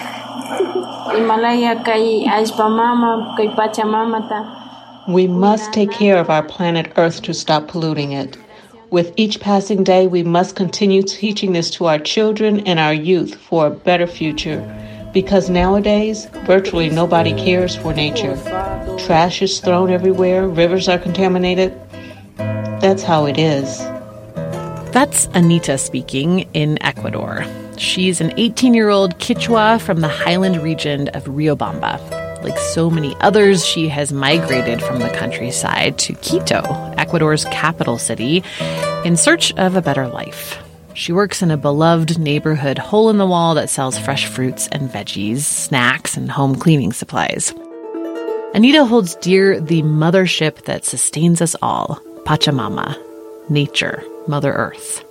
Himalaya 1.13 1.85
kay 1.85 2.25
allpamama 2.25 3.37
kay 3.37 3.49
pachamamata 3.49 4.57
We 5.07 5.27
must 5.27 5.75
take 5.75 5.91
care 5.91 6.17
of 6.17 6.31
our 6.31 6.43
planet 6.43 6.93
Earth 6.97 7.21
to 7.23 7.35
stop 7.35 7.69
polluting 7.69 8.13
it. 8.13 8.39
With 8.91 9.13
each 9.17 9.41
passing 9.41 9.85
day, 9.85 10.07
we 10.07 10.23
must 10.23 10.57
continue 10.57 11.03
teaching 11.03 11.53
this 11.53 11.71
to 11.73 11.85
our 11.85 11.99
children 11.99 12.67
and 12.67 12.79
our 12.79 12.95
youth 12.95 13.35
for 13.35 13.67
a 13.67 13.71
better 13.71 14.07
future. 14.07 14.65
Because 15.13 15.51
nowadays, 15.51 16.27
virtually 16.47 16.89
nobody 16.89 17.35
cares 17.35 17.77
for 17.77 17.93
nature. 17.93 18.35
Trash 18.99 19.43
is 19.43 19.61
thrown 19.61 19.91
everywhere, 19.91 20.49
rivers 20.49 20.89
are 20.89 20.99
contaminated. 20.99 21.79
That's 22.81 23.03
how 23.03 23.27
it 23.27 23.39
is. 23.39 23.79
That's 24.93 25.27
Anita 25.35 25.77
speaking 25.77 26.49
in 26.55 26.83
Ecuador. 26.83 27.45
She's 27.77 28.23
an 28.23 28.33
18 28.39 28.73
year 28.73 28.89
old 28.89 29.19
Quechua 29.19 29.83
from 29.83 30.01
the 30.01 30.09
highland 30.09 30.63
region 30.63 31.09
of 31.09 31.25
Riobamba. 31.25 32.01
Like 32.43 32.59
so 32.59 32.89
many 32.89 33.15
others, 33.21 33.67
she 33.67 33.89
has 33.89 34.15
migrated 34.15 34.81
from 34.81 35.01
the 35.01 35.11
countryside 35.11 35.99
to 35.99 36.15
Quito, 36.15 36.63
Ecuador's 37.09 37.47
capital 37.47 37.97
city, 37.97 38.45
in 39.03 39.17
search 39.17 39.51
of 39.55 39.75
a 39.75 39.81
better 39.81 40.07
life. 40.07 40.63
She 40.93 41.11
works 41.11 41.41
in 41.41 41.51
a 41.51 41.57
beloved 41.57 42.19
neighborhood 42.19 42.77
hole 42.77 43.09
in 43.09 43.17
the 43.17 43.27
wall 43.27 43.55
that 43.55 43.71
sells 43.71 43.99
fresh 43.99 44.27
fruits 44.27 44.69
and 44.73 44.91
veggies, 44.91 45.39
snacks, 45.39 46.19
and 46.19 46.31
home 46.31 46.55
cleaning 46.57 46.93
supplies. 46.93 47.55
Anita 48.53 48.85
holds 48.85 49.15
dear 49.15 49.59
the 49.59 49.81
mothership 49.81 50.65
that 50.65 50.85
sustains 50.85 51.41
us 51.41 51.57
all, 51.63 51.99
Pachamama, 52.27 52.95
nature, 53.49 54.05
Mother 54.27 54.53
Earth. 54.53 55.03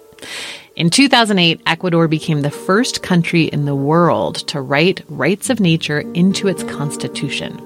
In 0.76 0.92
2008, 0.92 1.62
Ecuador 1.66 2.08
became 2.08 2.44
the 2.44 2.52
first 2.52 3.02
country 3.02 3.46
in 3.46 3.66
the 3.66 3.76
world 3.76 4.36
to 4.50 4.62
write 4.62 5.04
rights 5.10 5.50
of 5.50 5.60
nature 5.60 6.02
into 6.14 6.48
its 6.48 6.62
constitution. 6.62 7.58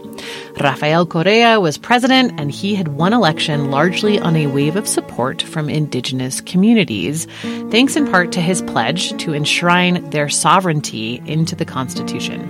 Rafael 0.60 1.06
Correa 1.06 1.60
was 1.60 1.78
president, 1.78 2.40
and 2.40 2.52
he 2.52 2.76
had 2.76 2.90
won 2.90 3.14
election 3.14 3.72
largely 3.72 4.20
on 4.20 4.36
a 4.36 4.48
wave 4.48 4.76
of 4.76 4.88
support 4.88 5.42
from 5.42 5.70
indigenous 5.70 6.42
communities, 6.42 7.26
thanks 7.70 7.96
in 7.96 8.10
part 8.10 8.32
to 8.34 8.42
his 8.42 8.62
pledge 8.62 9.18
to 9.24 9.34
enshrine 9.34 10.10
their 10.10 10.30
sovereignty 10.30 11.22
into 11.26 11.56
the 11.56 11.66
constitution. 11.66 12.48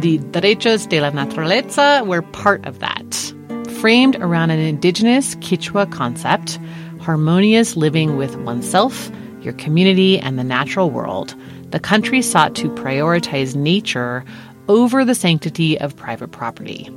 The 0.00 0.18
Derechos 0.18 0.88
de 0.88 1.00
la 1.00 1.10
Naturaleza 1.10 2.06
were 2.06 2.22
part 2.22 2.64
of 2.66 2.78
that. 2.78 3.32
Framed 3.80 4.16
around 4.16 4.50
an 4.50 4.60
indigenous 4.60 5.34
Quechua 5.36 5.90
concept, 5.90 6.58
harmonious 7.00 7.76
living 7.76 8.16
with 8.16 8.36
oneself, 8.36 9.10
your 9.40 9.54
community, 9.54 10.18
and 10.18 10.38
the 10.38 10.44
natural 10.44 10.90
world, 10.90 11.34
the 11.70 11.80
country 11.80 12.22
sought 12.22 12.54
to 12.56 12.70
prioritize 12.70 13.54
nature 13.54 14.24
over 14.68 15.04
the 15.04 15.14
sanctity 15.14 15.78
of 15.80 15.96
private 15.96 16.28
property. 16.28 16.90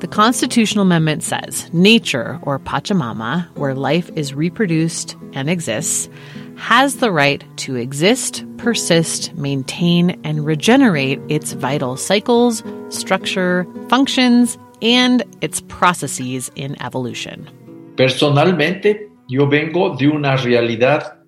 The 0.00 0.06
constitutional 0.06 0.82
amendment 0.82 1.22
says 1.22 1.72
nature, 1.72 2.38
or 2.42 2.58
Pachamama, 2.58 3.48
where 3.56 3.74
life 3.74 4.10
is 4.14 4.34
reproduced 4.34 5.16
and 5.32 5.48
exists, 5.48 6.10
has 6.56 6.96
the 6.96 7.10
right 7.10 7.42
to 7.58 7.76
exist, 7.76 8.44
persist, 8.58 9.34
maintain, 9.34 10.20
and 10.22 10.44
regenerate 10.44 11.18
its 11.28 11.52
vital 11.52 11.96
cycles, 11.96 12.62
structure, 12.90 13.66
functions, 13.88 14.58
and 14.82 15.24
its 15.40 15.62
processes 15.62 16.50
in 16.56 16.80
evolution. 16.82 17.48
Personalmente, 17.96 19.08
yo 19.28 19.46
vengo 19.46 19.96
de 19.96 20.08
una 20.08 20.36
realidad 20.36 21.18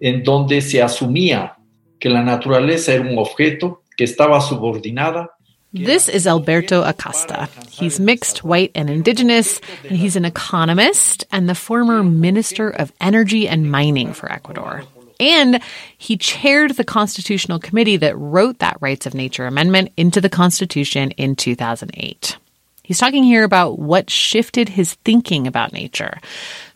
en 0.00 0.22
donde 0.22 0.62
se 0.62 0.82
asumía 0.82 1.56
que 2.00 2.08
la 2.08 2.22
naturaleza 2.22 2.94
era 2.94 3.04
un 3.04 3.18
objeto 3.18 3.82
que 3.96 4.04
estaba 4.04 4.40
subordinada. 4.40 5.28
This 5.72 6.08
is 6.08 6.26
Alberto 6.26 6.82
Acosta. 6.82 7.48
He's 7.68 8.00
mixed 8.00 8.44
white 8.44 8.72
and 8.74 8.88
indigenous, 8.88 9.60
and 9.84 9.96
he's 9.96 10.16
an 10.16 10.24
economist 10.24 11.24
and 11.30 11.48
the 11.48 11.54
former 11.54 12.02
Minister 12.02 12.70
of 12.70 12.92
Energy 13.00 13.46
and 13.46 13.70
Mining 13.70 14.14
for 14.14 14.30
Ecuador. 14.30 14.84
And 15.20 15.60
he 15.96 16.16
chaired 16.16 16.72
the 16.72 16.84
constitutional 16.84 17.58
committee 17.58 17.96
that 17.98 18.16
wrote 18.16 18.58
that 18.60 18.78
Rights 18.80 19.06
of 19.06 19.14
Nature 19.14 19.46
Amendment 19.46 19.92
into 19.96 20.20
the 20.20 20.30
Constitution 20.30 21.10
in 21.12 21.36
2008. 21.36 22.36
He's 22.82 22.98
talking 22.98 23.24
here 23.24 23.42
about 23.42 23.78
what 23.78 24.08
shifted 24.08 24.68
his 24.68 24.94
thinking 25.04 25.46
about 25.46 25.72
nature 25.72 26.20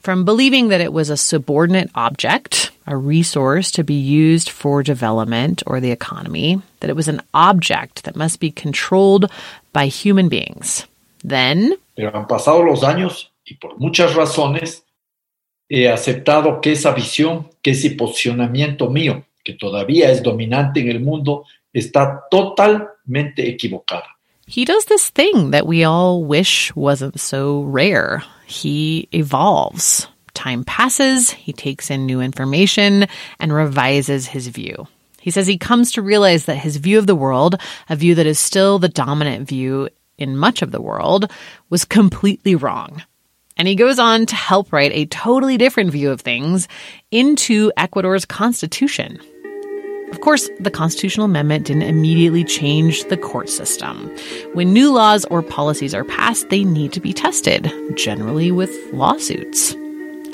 from 0.01 0.25
believing 0.25 0.69
that 0.69 0.81
it 0.81 0.93
was 0.93 1.11
a 1.11 1.17
subordinate 1.17 1.91
object, 1.95 2.71
a 2.87 2.97
resource 2.97 3.71
to 3.73 3.85
be 3.85 3.95
used 3.95 4.49
for 4.49 4.83
development 4.83 5.63
or 5.67 5.81
the 5.81 5.91
economy, 5.91 6.61
that 6.81 6.91
it 6.91 6.97
was 6.97 7.09
an 7.09 7.21
object 7.35 8.05
that 8.05 8.17
must 8.17 8.41
be 8.41 8.51
controlled 8.51 9.31
by 9.73 9.87
human 9.87 10.29
beings. 10.29 10.87
Then, 11.23 11.77
Pero 11.95 12.13
han 12.15 12.27
pasado 12.27 12.65
los 12.65 12.83
años 12.83 13.31
y 13.45 13.57
por 13.57 13.79
muchas 13.79 14.15
razones 14.15 14.85
he 15.69 15.89
aceptado 15.89 16.61
que 16.61 16.73
esa 16.73 16.93
visión, 16.93 17.51
que 17.63 17.73
ese 17.73 17.91
posicionamiento 17.91 18.89
mío, 18.89 19.25
que 19.45 19.55
todavía 19.55 20.11
es 20.11 20.23
dominante 20.23 20.81
en 20.81 20.89
el 20.89 21.01
mundo, 21.01 21.45
está 21.73 22.25
totalmente 22.31 23.49
equivocada. 23.49 24.17
He 24.51 24.65
does 24.65 24.87
this 24.87 25.09
thing 25.11 25.53
that 25.53 25.65
we 25.65 25.85
all 25.85 26.25
wish 26.25 26.75
wasn't 26.75 27.21
so 27.21 27.63
rare. 27.63 28.25
He 28.47 29.09
evolves. 29.13 30.09
Time 30.35 30.65
passes, 30.65 31.31
he 31.31 31.53
takes 31.53 31.89
in 31.89 32.05
new 32.05 32.21
information 32.21 33.07
and 33.39 33.53
revises 33.53 34.27
his 34.27 34.49
view. 34.49 34.89
He 35.21 35.31
says 35.31 35.47
he 35.47 35.57
comes 35.57 35.93
to 35.93 36.03
realize 36.03 36.47
that 36.47 36.57
his 36.57 36.79
view 36.79 36.99
of 36.99 37.07
the 37.07 37.15
world, 37.15 37.61
a 37.89 37.95
view 37.95 38.17
that 38.17 38.27
is 38.27 38.41
still 38.41 38.81
the 38.81 38.89
dominant 38.89 39.47
view 39.47 39.89
in 40.19 40.37
much 40.37 40.63
of 40.63 40.73
the 40.73 40.83
world, 40.83 41.31
was 41.69 41.85
completely 41.85 42.57
wrong. 42.57 43.05
And 43.57 43.69
he 43.69 43.77
goes 43.77 44.01
on 44.01 44.27
to 44.27 44.35
help 44.35 44.73
write 44.73 44.93
a 44.93 45.07
totally 45.07 45.59
different 45.59 45.93
view 45.93 46.11
of 46.11 46.23
things 46.23 46.67
into 47.13 47.71
Ecuador's 47.77 48.25
constitution. 48.25 49.21
Of 50.11 50.21
course, 50.21 50.49
the 50.59 50.71
constitutional 50.71 51.27
amendment 51.27 51.67
didn't 51.67 51.83
immediately 51.83 52.45
change 52.45 53.05
the 53.05 53.17
court 53.17 53.49
system. 53.49 54.11
When 54.55 54.73
new 54.73 54.93
laws 54.93 55.25
or 55.27 55.43
policies 55.43 55.95
are 55.95 56.05
passed, 56.05 56.51
they 56.51 56.65
need 56.65 56.93
to 56.93 57.01
be 57.01 57.13
tested, 57.13 57.73
generally 57.95 58.51
with 58.51 58.71
lawsuits. 58.93 59.75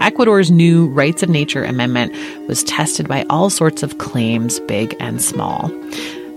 Ecuador's 0.01 0.51
new 0.51 0.89
Rights 0.89 1.23
of 1.23 1.29
Nature 1.29 1.65
Amendment 1.65 2.13
was 2.49 2.65
tested 2.65 3.07
by 3.09 3.25
all 3.31 3.49
sorts 3.49 3.83
of 3.83 3.99
claims, 3.99 4.61
big 4.61 4.95
and 5.01 5.23
small. 5.23 5.71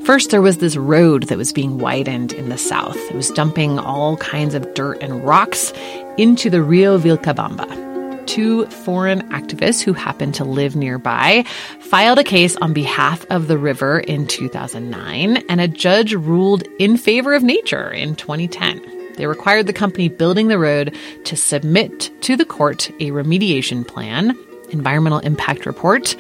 First, 0.04 0.32
there 0.32 0.42
was 0.42 0.58
this 0.58 0.78
road 0.78 1.24
that 1.24 1.38
was 1.38 1.52
being 1.54 1.78
widened 1.78 2.34
in 2.34 2.50
the 2.50 2.58
south. 2.58 2.98
It 3.10 3.16
was 3.16 3.32
dumping 3.32 3.80
all 3.80 4.18
kinds 4.18 4.56
of 4.56 4.74
dirt 4.74 5.02
and 5.02 5.24
rocks 5.24 5.74
into 6.18 6.50
the 6.50 6.62
Rio 6.62 6.98
Vilcabamba 6.98 7.89
two 8.30 8.68
foreign 8.68 9.28
activists 9.30 9.82
who 9.82 9.92
happened 9.92 10.36
to 10.36 10.46
live 10.46 10.76
nearby 10.76 11.44
filed 11.80 12.20
a 12.20 12.24
case 12.24 12.56
on 12.58 12.74
behalf 12.74 13.26
of 13.32 13.48
the 13.48 13.58
river 13.58 14.00
in 14.00 14.28
2009, 14.28 15.38
and 15.50 15.60
a 15.60 15.68
judge 15.68 16.14
ruled 16.14 16.62
in 16.78 16.96
favor 16.96 17.34
of 17.34 17.42
nature 17.42 17.90
in 17.90 18.16
2010. 18.16 19.16
They 19.16 19.26
required 19.26 19.66
the 19.66 19.74
company 19.74 20.10
building 20.10 20.48
the 20.48 20.60
road 20.60 20.96
to 21.26 21.36
submit 21.36 22.12
to 22.22 22.38
the 22.38 22.46
court 22.46 22.92
a 23.00 23.10
remediation 23.10 23.86
plan, 23.86 24.38
environmental 24.70 25.20
impact 25.20 25.66
report, 25.66 26.16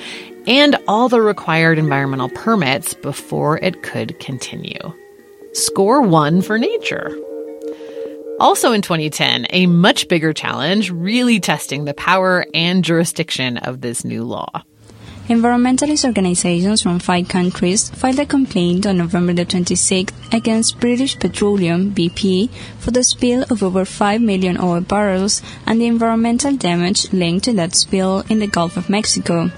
and 0.47 0.77
all 0.87 1.09
the 1.09 1.21
required 1.21 1.77
environmental 1.77 2.29
permits 2.29 2.95
before 2.95 3.59
it 3.59 3.83
could 3.83 4.19
continue. 4.19 4.93
Score 5.53 6.01
one 6.01 6.41
for 6.41 6.57
nature. 6.57 7.15
Also 8.39 8.72
in 8.72 8.81
2010, 8.81 9.48
a 9.50 9.67
much 9.67 10.08
bigger 10.08 10.31
challenge, 10.31 10.91
really 10.91 11.41
testing 11.41 11.84
the 11.84 11.93
power 11.93 12.46
and 12.53 12.86
jurisdiction 12.86 13.58
of 13.58 13.81
this 13.81 14.05
new 14.05 14.24
law. 14.24 14.63
Environmentalist 15.27 16.05
organizations 16.05 16.81
from 16.81 16.98
five 16.98 17.27
countries 17.27 17.89
filed 17.89 18.17
a 18.17 18.25
complaint 18.25 18.88
on 18.88 18.98
November 18.98 19.34
the 19.34 19.46
26th 19.46 20.34
against 20.34 20.79
British 20.79 21.19
Petroleum 21.19 21.91
BP 21.91 22.50
for 22.79 22.89
the 22.91 23.03
spill 23.03 23.43
of 23.51 23.62
over 23.62 23.86
5 23.86 24.22
million 24.22 24.58
oil 24.60 24.81
barrels 24.81 25.43
and 25.67 25.79
the 25.79 25.86
environmental 25.86 26.55
damage 26.55 27.13
linked 27.13 27.46
to 27.46 27.53
that 27.53 27.75
spill 27.75 28.24
in 28.29 28.39
the 28.39 28.48
Gulf 28.48 28.75
of 28.75 28.89
Mexico. 28.89 29.51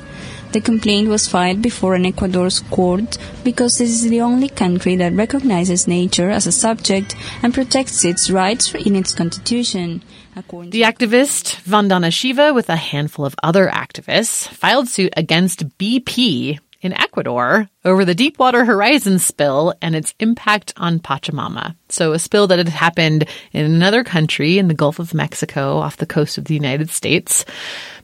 The 0.51 0.59
complaint 0.59 1.07
was 1.07 1.29
filed 1.29 1.61
before 1.61 1.95
an 1.95 2.05
Ecuador's 2.05 2.59
court 2.59 3.17
because 3.43 3.77
this 3.77 3.89
is 3.89 4.09
the 4.09 4.19
only 4.19 4.49
country 4.49 4.97
that 4.97 5.13
recognizes 5.13 5.87
nature 5.87 6.29
as 6.29 6.45
a 6.45 6.51
subject 6.51 7.15
and 7.41 7.53
protects 7.53 8.03
its 8.03 8.29
rights 8.29 8.73
in 8.75 8.97
its 8.97 9.13
constitution. 9.13 10.03
The 10.35 10.81
activist 10.81 11.61
Vandana 11.63 12.11
Shiva, 12.11 12.53
with 12.53 12.69
a 12.69 12.75
handful 12.75 13.25
of 13.25 13.35
other 13.43 13.67
activists, 13.67 14.47
filed 14.47 14.89
suit 14.89 15.13
against 15.15 15.77
BP 15.77 16.59
in 16.81 16.93
Ecuador 16.93 17.69
over 17.85 18.03
the 18.03 18.15
Deepwater 18.15 18.65
Horizon 18.65 19.19
spill 19.19 19.73
and 19.81 19.95
its 19.95 20.13
impact 20.19 20.73
on 20.77 20.99
Pachamama. 20.99 21.75
So, 21.89 22.11
a 22.11 22.19
spill 22.19 22.47
that 22.47 22.57
had 22.57 22.69
happened 22.69 23.25
in 23.53 23.65
another 23.65 24.03
country 24.03 24.57
in 24.57 24.67
the 24.67 24.73
Gulf 24.73 24.99
of 24.99 25.13
Mexico 25.13 25.77
off 25.77 25.97
the 25.97 26.05
coast 26.05 26.37
of 26.37 26.45
the 26.45 26.55
United 26.55 26.89
States. 26.89 27.45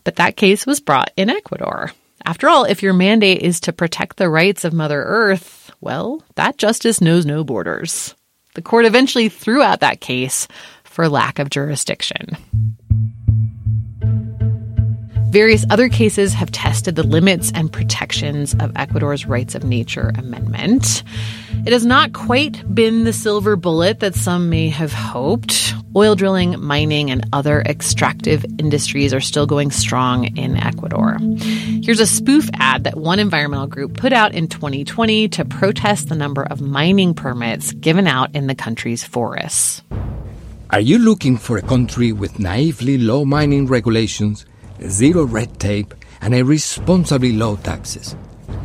But 0.03 0.15
that 0.17 0.37
case 0.37 0.65
was 0.65 0.79
brought 0.79 1.11
in 1.17 1.29
Ecuador. 1.29 1.91
After 2.27 2.49
all, 2.49 2.65
if 2.65 2.83
your 2.83 2.91
mandate 2.91 3.41
is 3.41 3.61
to 3.61 3.71
protect 3.71 4.17
the 4.17 4.29
rights 4.29 4.65
of 4.65 4.73
Mother 4.73 5.01
Earth, 5.01 5.71
well, 5.79 6.21
that 6.35 6.57
justice 6.57 6.99
knows 6.99 7.25
no 7.25 7.45
borders. 7.45 8.15
The 8.53 8.61
court 8.61 8.83
eventually 8.83 9.29
threw 9.29 9.61
out 9.61 9.79
that 9.79 10.01
case 10.01 10.45
for 10.83 11.07
lack 11.07 11.39
of 11.39 11.49
jurisdiction. 11.49 12.35
Various 15.37 15.67
other 15.69 15.87
cases 15.87 16.33
have 16.33 16.51
tested 16.51 16.95
the 16.95 17.03
limits 17.03 17.51
and 17.53 17.71
protections 17.71 18.55
of 18.59 18.71
Ecuador's 18.75 19.27
Rights 19.27 19.53
of 19.53 19.63
Nature 19.63 20.11
Amendment. 20.17 21.03
It 21.63 21.71
has 21.73 21.85
not 21.85 22.13
quite 22.13 22.73
been 22.73 23.03
the 23.03 23.13
silver 23.13 23.55
bullet 23.55 23.99
that 23.99 24.15
some 24.15 24.49
may 24.49 24.69
have 24.69 24.91
hoped. 24.91 25.75
Oil 25.95 26.15
drilling, 26.15 26.59
mining, 26.59 27.11
and 27.11 27.23
other 27.33 27.61
extractive 27.61 28.43
industries 28.57 29.13
are 29.13 29.21
still 29.21 29.45
going 29.45 29.69
strong 29.69 30.25
in 30.35 30.57
Ecuador. 30.57 31.19
Here's 31.83 31.99
a 31.99 32.07
spoof 32.07 32.49
ad 32.55 32.85
that 32.85 32.97
one 32.97 33.19
environmental 33.19 33.67
group 33.67 33.95
put 33.95 34.13
out 34.13 34.33
in 34.33 34.47
2020 34.47 35.27
to 35.27 35.45
protest 35.45 36.09
the 36.09 36.15
number 36.15 36.41
of 36.45 36.61
mining 36.61 37.13
permits 37.13 37.73
given 37.73 38.07
out 38.07 38.33
in 38.33 38.47
the 38.47 38.55
country's 38.55 39.03
forests. 39.03 39.83
Are 40.71 40.81
you 40.81 40.97
looking 40.97 41.37
for 41.37 41.57
a 41.57 41.61
country 41.61 42.11
with 42.11 42.39
naively 42.39 42.97
low 42.97 43.23
mining 43.23 43.67
regulations, 43.67 44.47
zero 44.87 45.23
red 45.23 45.59
tape, 45.59 45.93
and 46.21 46.33
irresponsibly 46.33 47.33
low 47.33 47.55
taxes? 47.57 48.15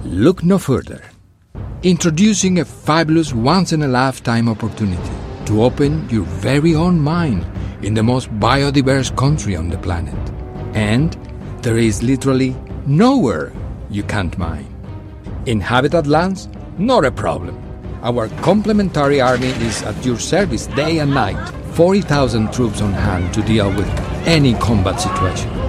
Look 0.04 0.42
no 0.42 0.58
further. 0.58 1.02
Introducing 1.82 2.60
a 2.60 2.64
fabulous 2.64 3.32
once 3.32 3.72
in 3.72 3.82
a 3.82 3.88
lifetime 3.88 4.48
opportunity 4.48 5.10
to 5.46 5.62
open 5.62 6.08
your 6.08 6.24
very 6.24 6.74
own 6.74 6.98
mine 7.00 7.44
in 7.82 7.94
the 7.94 8.02
most 8.02 8.30
biodiverse 8.38 9.16
country 9.16 9.56
on 9.56 9.68
the 9.68 9.78
planet. 9.78 10.14
And 10.74 11.12
there 11.62 11.78
is 11.78 12.02
literally 12.02 12.56
nowhere 12.86 13.52
you 13.90 14.02
can't 14.02 14.36
mine. 14.38 14.68
In 15.46 15.60
habitat 15.60 16.06
lands, 16.06 16.48
not 16.78 17.04
a 17.04 17.10
problem. 17.10 17.58
Our 18.02 18.28
complementary 18.42 19.20
army 19.20 19.48
is 19.48 19.82
at 19.82 20.04
your 20.04 20.18
service 20.18 20.66
day 20.68 20.98
and 20.98 21.12
night. 21.12 21.52
40,000 21.74 22.52
troops 22.52 22.80
on 22.80 22.92
hand 22.92 23.32
to 23.34 23.42
deal 23.42 23.68
with 23.70 23.88
any 24.26 24.54
combat 24.54 25.00
situation. 25.00 25.61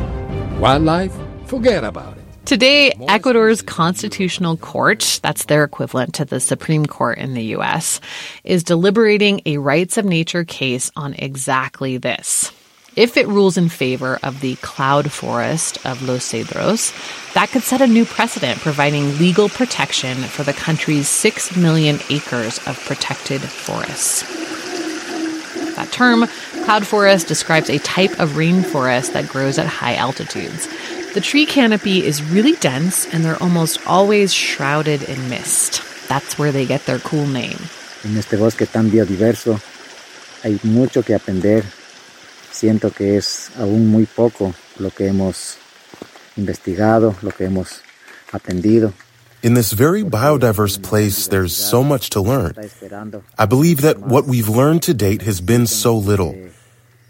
Wildlife, 0.63 1.13
forget 1.48 1.84
about 1.84 2.17
it. 2.17 2.24
Today, 2.46 2.93
Ecuador's 3.10 3.62
Constitutional 3.62 4.55
Court, 4.55 5.20
that's 5.22 5.43
their 5.43 5.65
equivalent 5.65 6.13
to 6.15 6.24
the 6.24 6.39
Supreme 6.39 6.86
Court 6.86 7.17
in 7.17 7.34
the 7.34 7.43
US, 7.58 8.00
is 8.46 8.63
deliberating 8.63 9.41
a 9.46 9.58
rights 9.58 9.98
of 9.98 10.05
nature 10.05 10.46
case 10.46 10.89
on 10.96 11.15
exactly 11.15 11.98
this. 11.98 12.53
If 12.96 13.17
it 13.17 13.27
rules 13.27 13.58
in 13.58 13.67
favor 13.67 14.17
of 14.24 14.40
the 14.40 14.55
cloud 14.61 15.11
forest 15.11 15.85
of 15.85 16.01
Los 16.01 16.31
Cedros, 16.31 16.94
that 17.33 17.50
could 17.50 17.64
set 17.64 17.81
a 17.81 17.88
new 17.88 18.05
precedent 18.05 18.61
providing 18.61 19.18
legal 19.18 19.50
protection 19.50 20.16
for 20.16 20.44
the 20.44 20.53
country's 20.53 21.09
6 21.09 21.57
million 21.57 22.00
acres 22.09 22.66
of 22.66 22.81
protected 22.85 23.42
forests. 23.42 24.24
That 25.75 25.92
term, 25.92 26.25
cloud 26.64 26.88
forest, 26.88 27.28
describes 27.28 27.70
a 27.70 27.78
type 27.80 28.20
of 28.20 28.32
rainforest 28.32 29.14
that 29.14 29.28
grows 29.28 29.60
at 29.60 29.68
high 29.68 29.96
altitudes. 29.96 30.68
The 31.14 31.22
tree 31.22 31.46
canopy 31.46 32.06
is 32.06 32.24
really 32.24 32.54
dense 32.54 33.06
and 33.14 33.24
they're 33.24 33.42
almost 33.42 33.86
always 33.86 34.34
shrouded 34.34 35.04
in 35.04 35.30
mist. 35.30 35.82
That's 36.08 36.40
where 36.40 36.52
they 36.52 36.66
get 36.66 36.86
their 36.86 37.00
cool 37.00 37.28
name. 37.28 37.60
En 38.04 38.18
este 38.18 38.38
bosque 38.38 38.66
tan 38.66 38.90
biodiverso 38.90 39.60
hay 40.44 40.60
mucho 40.64 41.04
que 41.04 41.14
aprender. 41.14 41.64
Siento 42.52 42.92
que 42.92 43.18
es 43.18 43.50
aún 43.58 43.88
muy 43.88 44.06
poco 44.06 44.54
lo 44.78 44.90
que 44.90 45.08
hemos 45.08 45.58
investigado, 46.38 47.16
lo 47.22 47.32
que 47.32 47.46
hemos 47.46 47.82
aprendido. 48.32 48.94
In 49.44 49.56
this 49.56 49.74
very 49.74 50.03
biodiverse 50.03 50.82
place, 50.82 51.27
there's 51.27 51.53
so 51.53 51.84
much 51.84 52.12
to 52.12 52.22
learn. 52.22 52.56
I 53.38 53.46
believe 53.46 53.82
that 53.82 54.00
what 54.00 54.24
we've 54.24 54.48
learned 54.48 54.84
to 54.84 54.94
date 54.94 55.24
has 55.24 55.42
been 55.42 55.68
so 55.68 55.98
little. 55.98 56.34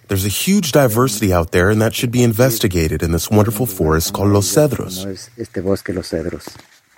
There's 0.07 0.25
a 0.25 0.29
huge 0.29 0.71
diversity 0.71 1.31
out 1.31 1.51
there, 1.51 1.69
and 1.69 1.79
that 1.79 1.93
should 1.93 2.11
be 2.11 2.23
investigated 2.23 3.03
in 3.03 3.11
this 3.11 3.29
wonderful 3.29 3.67
forest 3.67 4.13
called 4.13 4.29
Los 4.29 4.47
Cedros. 4.47 5.05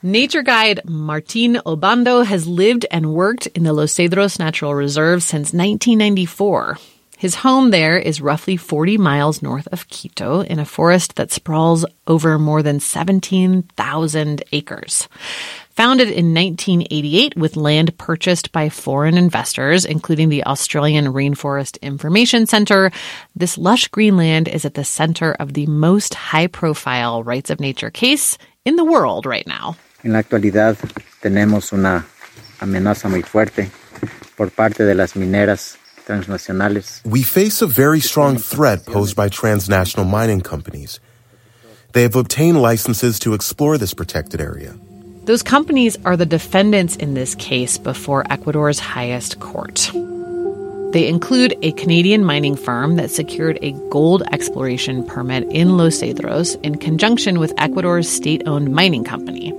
Nature 0.02 0.41
guide 0.41 0.80
Martin 0.86 1.56
Obando 1.65 2.26
has 2.26 2.48
lived 2.48 2.86
and 2.89 3.13
worked 3.13 3.48
in 3.48 3.63
the 3.63 3.74
Los 3.74 3.91
Cedros 3.91 4.39
Natural 4.39 4.74
Reserve 4.74 5.21
since 5.21 5.52
1994. 5.52 6.78
His 7.25 7.41
home 7.41 7.71
there 7.71 7.97
is 7.97 8.21
roughly 8.21 8.55
40 8.55 8.99
miles 8.99 9.41
north 9.41 9.67
of 9.71 9.88
Quito 9.88 10.41
in 10.41 10.59
a 10.59 10.63
forest 10.63 11.15
that 11.15 11.31
sprawls 11.31 11.83
over 12.05 12.38
more 12.38 12.61
than 12.61 12.79
17,000 12.79 14.43
acres. 14.51 15.09
Founded 15.71 16.09
in 16.09 16.35
1988 16.35 17.35
with 17.35 17.55
land 17.55 17.97
purchased 17.97 18.51
by 18.51 18.69
foreign 18.69 19.17
investors, 19.17 19.85
including 19.85 20.29
the 20.29 20.45
Australian 20.45 21.05
Rainforest 21.05 21.81
Information 21.81 22.45
Centre, 22.45 22.91
this 23.35 23.57
lush 23.57 23.88
greenland 23.88 24.47
is 24.47 24.63
at 24.63 24.75
the 24.75 24.85
center 24.85 25.33
of 25.39 25.55
the 25.55 25.65
most 25.65 26.13
high 26.13 26.45
profile 26.45 27.23
rights 27.23 27.49
of 27.49 27.59
nature 27.59 27.89
case 27.89 28.38
in 28.65 28.75
the 28.75 28.85
world 28.85 29.25
right 29.25 29.47
now. 29.47 29.75
En 30.03 30.13
la 30.13 30.19
actualidad 30.19 30.77
tenemos 31.23 31.73
una 31.73 32.05
amenaza 32.59 33.09
muy 33.09 33.23
fuerte 33.23 33.71
por 34.38 34.51
parte 34.51 34.83
de 34.83 34.93
las 34.93 35.15
mineras. 35.15 35.79
We 37.06 37.24
face 37.24 37.62
a 37.62 37.68
very 37.68 38.00
strong 38.00 38.38
threat 38.38 38.86
posed 38.86 39.15
by 39.15 39.30
transnational 39.30 40.06
mining 40.06 40.41
companies. 40.41 41.00
They 41.94 42.04
have 42.04 42.15
obtained 42.15 42.62
licenses 42.62 43.20
to 43.20 43.34
explore 43.34 43.78
this 43.78 43.94
protected 43.94 44.41
area. 44.41 44.76
Those 45.24 45.41
companies 45.41 45.98
are 46.06 46.15
the 46.15 46.26
defendants 46.26 46.96
in 46.98 47.15
this 47.15 47.34
case 47.36 47.78
before 47.78 48.32
Ecuador's 48.32 48.80
highest 48.80 49.39
court. 49.39 49.89
They 50.91 51.08
include 51.08 51.56
a 51.62 51.72
Canadian 51.74 52.24
mining 52.24 52.56
firm 52.56 52.96
that 52.98 53.12
secured 53.12 53.60
a 53.62 53.72
gold 53.89 54.24
exploration 54.32 55.06
permit 55.06 55.44
in 55.52 55.78
Los 55.78 56.00
Cedros 56.00 56.62
in 56.62 56.78
conjunction 56.78 57.39
with 57.39 57.54
Ecuador's 57.58 58.08
state 58.08 58.44
owned 58.46 58.72
mining 58.74 59.04
company, 59.04 59.52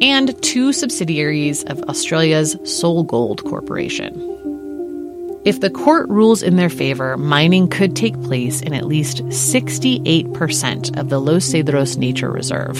and 0.00 0.40
two 0.42 0.72
subsidiaries 0.72 1.64
of 1.64 1.82
Australia's 1.84 2.54
SolGold 2.56 3.42
Corporation. 3.44 4.39
If 5.50 5.58
the 5.58 5.68
court 5.68 6.08
rules 6.08 6.44
in 6.44 6.54
their 6.54 6.70
favor, 6.70 7.16
mining 7.16 7.66
could 7.66 7.96
take 7.96 8.22
place 8.22 8.60
in 8.60 8.72
at 8.72 8.86
least 8.86 9.24
68% 9.24 10.96
of 10.96 11.08
the 11.08 11.20
Los 11.20 11.44
Cedros 11.44 11.96
Nature 11.96 12.30
Reserve. 12.30 12.78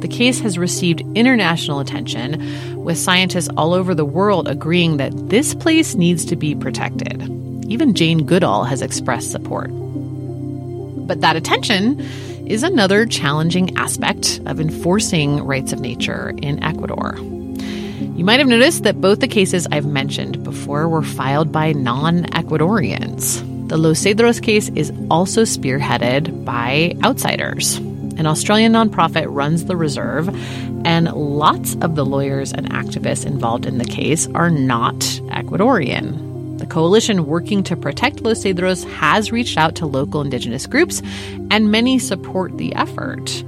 The 0.00 0.08
case 0.08 0.40
has 0.40 0.56
received 0.56 1.02
international 1.14 1.80
attention, 1.80 2.82
with 2.82 2.96
scientists 2.96 3.50
all 3.58 3.74
over 3.74 3.94
the 3.94 4.06
world 4.06 4.48
agreeing 4.48 4.96
that 4.96 5.12
this 5.28 5.54
place 5.54 5.94
needs 5.94 6.24
to 6.24 6.34
be 6.34 6.54
protected. 6.54 7.28
Even 7.68 7.92
Jane 7.92 8.24
Goodall 8.24 8.64
has 8.64 8.80
expressed 8.80 9.30
support. 9.30 9.68
But 9.70 11.20
that 11.20 11.36
attention 11.36 12.00
is 12.46 12.62
another 12.62 13.04
challenging 13.04 13.76
aspect 13.76 14.40
of 14.46 14.60
enforcing 14.60 15.44
rights 15.44 15.74
of 15.74 15.80
nature 15.80 16.32
in 16.38 16.64
Ecuador. 16.64 17.18
You 18.14 18.26
might 18.26 18.40
have 18.40 18.48
noticed 18.48 18.82
that 18.82 19.00
both 19.00 19.20
the 19.20 19.26
cases 19.26 19.66
I've 19.72 19.86
mentioned 19.86 20.44
before 20.44 20.86
were 20.86 21.02
filed 21.02 21.50
by 21.50 21.72
non 21.72 22.24
Ecuadorians. 22.24 23.40
The 23.68 23.78
Los 23.78 24.00
Cedros 24.00 24.42
case 24.42 24.68
is 24.70 24.92
also 25.10 25.42
spearheaded 25.42 26.44
by 26.44 26.94
outsiders. 27.02 27.78
An 28.18 28.26
Australian 28.26 28.74
nonprofit 28.74 29.24
runs 29.28 29.64
the 29.64 29.78
reserve, 29.78 30.28
and 30.86 31.10
lots 31.10 31.74
of 31.76 31.96
the 31.96 32.04
lawyers 32.04 32.52
and 32.52 32.70
activists 32.70 33.24
involved 33.24 33.64
in 33.64 33.78
the 33.78 33.86
case 33.86 34.28
are 34.34 34.50
not 34.50 34.98
Ecuadorian. 35.30 36.58
The 36.58 36.66
coalition 36.66 37.24
working 37.24 37.62
to 37.64 37.76
protect 37.76 38.20
Los 38.20 38.44
Cedros 38.44 38.84
has 38.92 39.32
reached 39.32 39.56
out 39.56 39.74
to 39.76 39.86
local 39.86 40.20
indigenous 40.20 40.66
groups, 40.66 41.00
and 41.50 41.72
many 41.72 41.98
support 41.98 42.58
the 42.58 42.74
effort. 42.74 43.42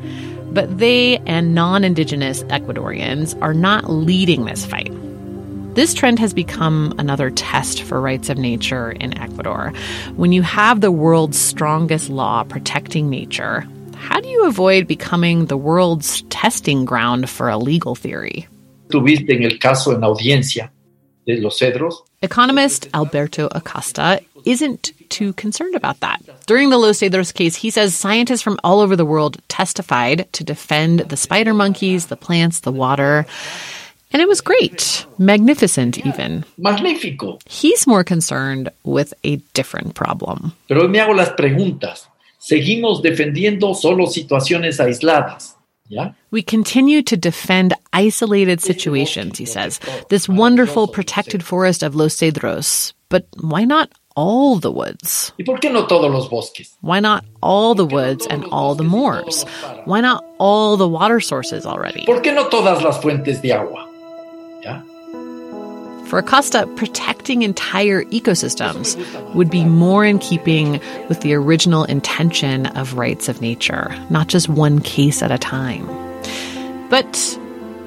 But 0.54 0.78
they 0.78 1.18
and 1.26 1.52
non 1.52 1.82
indigenous 1.82 2.44
Ecuadorians 2.44 3.36
are 3.42 3.52
not 3.52 3.90
leading 3.90 4.44
this 4.44 4.64
fight. 4.64 4.92
This 5.74 5.92
trend 5.92 6.20
has 6.20 6.32
become 6.32 6.94
another 6.96 7.32
test 7.32 7.82
for 7.82 8.00
rights 8.00 8.28
of 8.28 8.38
nature 8.38 8.92
in 8.92 9.18
Ecuador. 9.18 9.72
When 10.14 10.30
you 10.30 10.42
have 10.42 10.80
the 10.80 10.92
world's 10.92 11.36
strongest 11.36 12.08
law 12.08 12.44
protecting 12.44 13.10
nature, 13.10 13.66
how 13.96 14.20
do 14.20 14.28
you 14.28 14.46
avoid 14.46 14.86
becoming 14.86 15.46
the 15.46 15.56
world's 15.56 16.22
testing 16.30 16.84
ground 16.84 17.28
for 17.28 17.48
a 17.48 17.58
legal 17.58 17.96
theory? 17.96 18.46
Tuviste 18.90 19.30
en 19.30 19.42
el 19.42 19.58
caso 19.58 19.92
en 19.92 20.04
audiencia 20.04 20.70
de 21.26 21.40
Los 21.40 21.58
Cedros. 21.58 21.94
Economist 22.22 22.86
Alberto 22.94 23.48
Acosta 23.50 24.20
isn't 24.44 24.92
too 25.14 25.32
concerned 25.34 25.76
about 25.76 26.00
that. 26.00 26.20
During 26.46 26.70
the 26.70 26.78
Los 26.78 26.98
Cedros 26.98 27.32
case, 27.32 27.54
he 27.54 27.70
says 27.70 27.94
scientists 27.94 28.42
from 28.42 28.58
all 28.64 28.80
over 28.80 28.96
the 28.96 29.06
world 29.06 29.38
testified 29.46 30.26
to 30.32 30.42
defend 30.42 31.00
the 31.08 31.16
spider 31.16 31.54
monkeys, 31.54 32.06
the 32.06 32.16
plants, 32.16 32.60
the 32.60 32.72
water. 32.72 33.24
And 34.12 34.20
it 34.20 34.28
was 34.28 34.40
great, 34.40 35.06
magnificent 35.16 36.04
even. 36.04 36.44
Magnífico. 36.58 37.40
He's 37.48 37.86
more 37.86 38.02
concerned 38.02 38.70
with 38.82 39.14
a 39.22 39.36
different 39.54 39.94
problem. 39.94 40.52
Pero 40.68 40.88
me 40.88 40.98
hago 40.98 41.14
las 41.14 41.30
preguntas. 41.30 42.08
Seguimos 42.40 43.00
defendiendo 43.02 43.74
solo 43.74 44.06
situaciones 44.06 44.80
aisladas. 44.80 45.54
¿Ya? 45.88 46.14
We 46.30 46.42
continue 46.42 47.02
to 47.02 47.16
defend 47.16 47.74
isolated 47.92 48.60
situations, 48.60 49.38
he 49.38 49.44
says. 49.44 49.80
This 50.08 50.28
wonderful 50.28 50.88
protected 50.88 51.44
forest 51.44 51.82
of 51.82 51.94
Los 51.94 52.16
Cedros. 52.16 52.94
But 53.10 53.26
why 53.40 53.64
not 53.64 53.90
all 54.14 54.58
the 54.58 54.70
woods? 54.70 55.32
¿Y 55.38 55.44
por 55.44 55.58
qué 55.58 55.72
no 55.72 55.86
todos 55.86 56.10
los 56.10 56.28
bosques? 56.28 56.76
Why 56.80 57.00
not 57.00 57.24
all 57.42 57.74
the 57.74 57.84
woods 57.84 58.26
and 58.26 58.44
all 58.52 58.74
the 58.74 58.84
moors? 58.84 59.44
Why 59.84 60.00
not 60.00 60.24
all 60.38 60.76
the 60.76 60.88
water 60.88 61.20
sources 61.20 61.66
already? 61.66 62.04
¿Por 62.06 62.20
qué 62.22 62.34
no 62.34 62.48
todas 62.48 62.82
las 62.82 63.00
fuentes 63.00 63.42
de 63.42 63.52
agua? 63.52 63.88
¿Ya? 64.62 64.82
For 66.06 66.18
Acosta, 66.18 66.66
protecting 66.76 67.42
entire 67.42 68.04
ecosystems 68.04 68.96
would 69.34 69.50
be 69.50 69.64
more 69.64 70.04
in 70.04 70.18
keeping 70.18 70.80
with 71.08 71.20
the 71.20 71.34
original 71.34 71.84
intention 71.84 72.66
of 72.66 72.94
rights 72.94 73.28
of 73.28 73.40
nature, 73.40 73.94
not 74.10 74.28
just 74.28 74.48
one 74.48 74.80
case 74.80 75.22
at 75.22 75.32
a 75.32 75.38
time. 75.38 75.88
But 76.90 77.38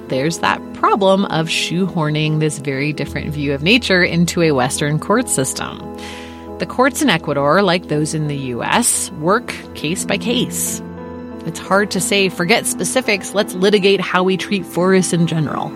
there's 0.10 0.40
that 0.40 0.62
problem 0.74 1.26
of 1.26 1.48
shoehorning 1.48 2.40
this 2.40 2.60
very 2.60 2.94
different 2.94 3.32
view 3.32 3.54
of 3.54 3.64
nature 3.64 4.04
into 4.04 4.42
a 4.42 4.52
Western 4.52 5.00
court 5.00 5.30
system. 5.30 5.80
The 6.60 6.66
courts 6.66 7.02
in 7.02 7.10
Ecuador, 7.10 7.62
like 7.62 7.88
those 7.88 8.14
in 8.14 8.28
the 8.28 8.38
US, 8.56 9.12
work 9.12 9.54
case 9.76 10.06
by 10.06 10.18
case. 10.18 10.82
It's 11.46 11.60
hard 11.60 11.92
to 11.92 12.02
say, 12.02 12.30
forget 12.30 12.66
specifics, 12.66 13.34
let's 13.34 13.54
litigate 13.54 14.02
how 14.02 14.24
we 14.24 14.38
treat 14.38 14.66
forests 14.66 15.14
in 15.14 15.28
general. 15.28 15.70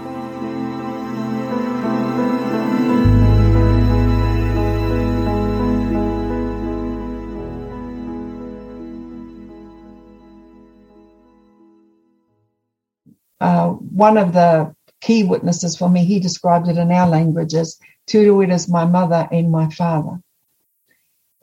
One 14.02 14.18
of 14.18 14.34
the 14.34 14.76
key 15.00 15.24
witnesses 15.24 15.78
for 15.78 15.88
me, 15.88 16.04
he 16.04 16.20
described 16.20 16.68
it 16.68 16.76
in 16.76 16.92
our 16.92 17.08
language 17.08 17.54
as 17.54 17.78
Turuit 18.08 18.52
is 18.52 18.68
my 18.68 18.84
mother 18.84 19.28
and 19.32 19.52
my 19.52 19.70
father. 19.70 20.20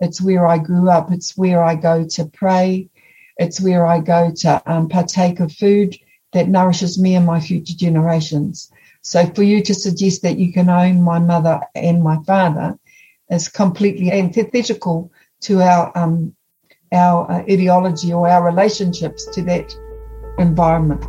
It's 0.01 0.21
where 0.21 0.45
I 0.45 0.59
grew 0.59 0.91
up. 0.91 1.13
It's 1.13 1.37
where 1.37 1.63
I 1.63 1.77
go 1.77 2.05
to 2.05 2.25
pray. 2.27 2.89
It's 3.37 3.61
where 3.61 3.87
I 3.87 4.01
go 4.01 4.33
to 4.43 4.51
um, 4.67 4.89
partake 4.89 5.39
of 5.39 5.53
food 5.53 5.97
that 6.33 6.49
nourishes 6.49 6.99
me 6.99 7.15
and 7.15 7.25
my 7.25 7.39
future 7.39 7.77
generations. 7.77 8.73
So 9.03 9.25
for 9.37 9.45
you 9.45 9.63
to 9.63 9.73
suggest 9.73 10.23
that 10.23 10.39
you 10.39 10.53
can 10.53 10.69
own 10.69 11.01
my 11.01 11.21
mother 11.21 11.61
and 11.77 12.03
my 12.03 12.17
father 12.27 12.77
is 13.31 13.47
completely 13.47 14.11
antithetical 14.11 15.13
to 15.43 15.63
our 15.63 15.97
um, 15.97 16.35
our 16.91 17.31
uh, 17.31 17.45
ideology 17.55 18.13
or 18.13 18.29
our 18.29 18.45
relationships 18.45 19.27
to 19.35 19.43
that 19.43 19.77
environment. 20.39 21.05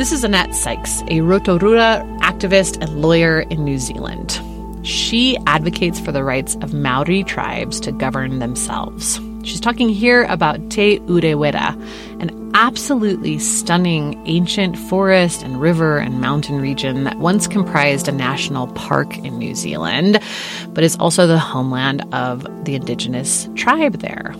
This 0.00 0.12
is 0.12 0.24
Annette 0.24 0.54
Sykes, 0.54 1.02
a 1.08 1.20
Rotorua 1.20 2.02
activist 2.22 2.80
and 2.80 3.02
lawyer 3.02 3.40
in 3.40 3.66
New 3.66 3.76
Zealand. 3.76 4.40
She 4.82 5.36
advocates 5.46 6.00
for 6.00 6.10
the 6.10 6.24
rights 6.24 6.54
of 6.62 6.72
Maori 6.72 7.22
tribes 7.22 7.78
to 7.80 7.92
govern 7.92 8.38
themselves. 8.38 9.20
She's 9.42 9.60
talking 9.60 9.90
here 9.90 10.22
about 10.30 10.70
Te 10.70 11.00
Urewera, 11.00 11.78
an 12.18 12.50
absolutely 12.54 13.38
stunning 13.38 14.18
ancient 14.26 14.78
forest 14.78 15.42
and 15.42 15.60
river 15.60 15.98
and 15.98 16.18
mountain 16.18 16.62
region 16.62 17.04
that 17.04 17.18
once 17.18 17.46
comprised 17.46 18.08
a 18.08 18.12
national 18.12 18.68
park 18.68 19.18
in 19.18 19.38
New 19.38 19.54
Zealand, 19.54 20.18
but 20.68 20.82
is 20.82 20.96
also 20.96 21.26
the 21.26 21.38
homeland 21.38 22.02
of 22.14 22.46
the 22.64 22.74
indigenous 22.74 23.50
tribe 23.54 23.98
there. 23.98 24.34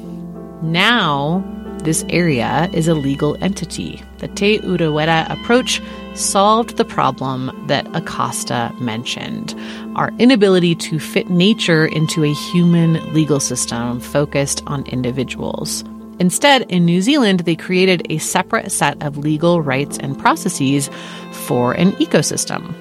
Now, 0.62 1.44
this 1.82 2.04
area 2.08 2.68
is 2.72 2.88
a 2.88 2.94
legal 2.94 3.36
entity. 3.42 4.02
The 4.18 4.28
Te 4.28 4.58
Urewera 4.58 5.30
approach 5.30 5.80
solved 6.14 6.76
the 6.76 6.84
problem 6.84 7.50
that 7.66 7.86
Acosta 7.94 8.72
mentioned 8.80 9.54
our 9.96 10.12
inability 10.18 10.74
to 10.74 10.98
fit 10.98 11.30
nature 11.30 11.86
into 11.86 12.24
a 12.24 12.34
human 12.52 12.94
legal 13.12 13.40
system 13.40 14.00
focused 14.00 14.62
on 14.66 14.86
individuals. 14.86 15.84
Instead, 16.18 16.62
in 16.70 16.84
New 16.84 17.00
Zealand, 17.00 17.40
they 17.40 17.56
created 17.56 18.06
a 18.10 18.18
separate 18.18 18.70
set 18.70 19.02
of 19.02 19.16
legal 19.16 19.62
rights 19.62 19.98
and 19.98 20.18
processes 20.18 20.90
for 21.32 21.72
an 21.72 21.92
ecosystem. 21.92 22.74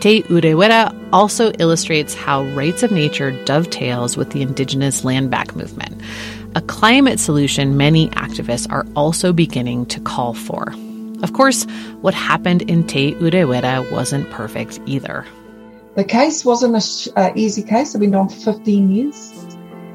Te 0.00 0.22
Urewera 0.22 0.94
also 1.12 1.50
illustrates 1.58 2.14
how 2.14 2.44
rights 2.54 2.84
of 2.84 2.92
nature 2.92 3.32
dovetails 3.44 4.16
with 4.16 4.30
the 4.30 4.42
indigenous 4.42 5.04
land 5.04 5.28
back 5.28 5.56
movement 5.56 6.00
a 6.54 6.60
climate 6.62 7.20
solution 7.20 7.76
many 7.76 8.08
activists 8.10 8.70
are 8.70 8.86
also 8.96 9.32
beginning 9.32 9.86
to 9.86 10.00
call 10.00 10.34
for. 10.34 10.74
Of 11.22 11.32
course, 11.32 11.64
what 12.00 12.14
happened 12.14 12.62
in 12.62 12.86
Te 12.86 13.14
Urewera 13.14 13.90
wasn't 13.90 14.30
perfect 14.30 14.80
either. 14.86 15.26
The 15.96 16.04
case 16.04 16.44
wasn't 16.44 16.76
an 17.16 17.36
easy 17.36 17.62
case. 17.62 17.94
I've 17.94 18.00
been 18.00 18.14
on 18.14 18.28
for 18.28 18.52
15 18.52 18.90
years. 18.90 19.34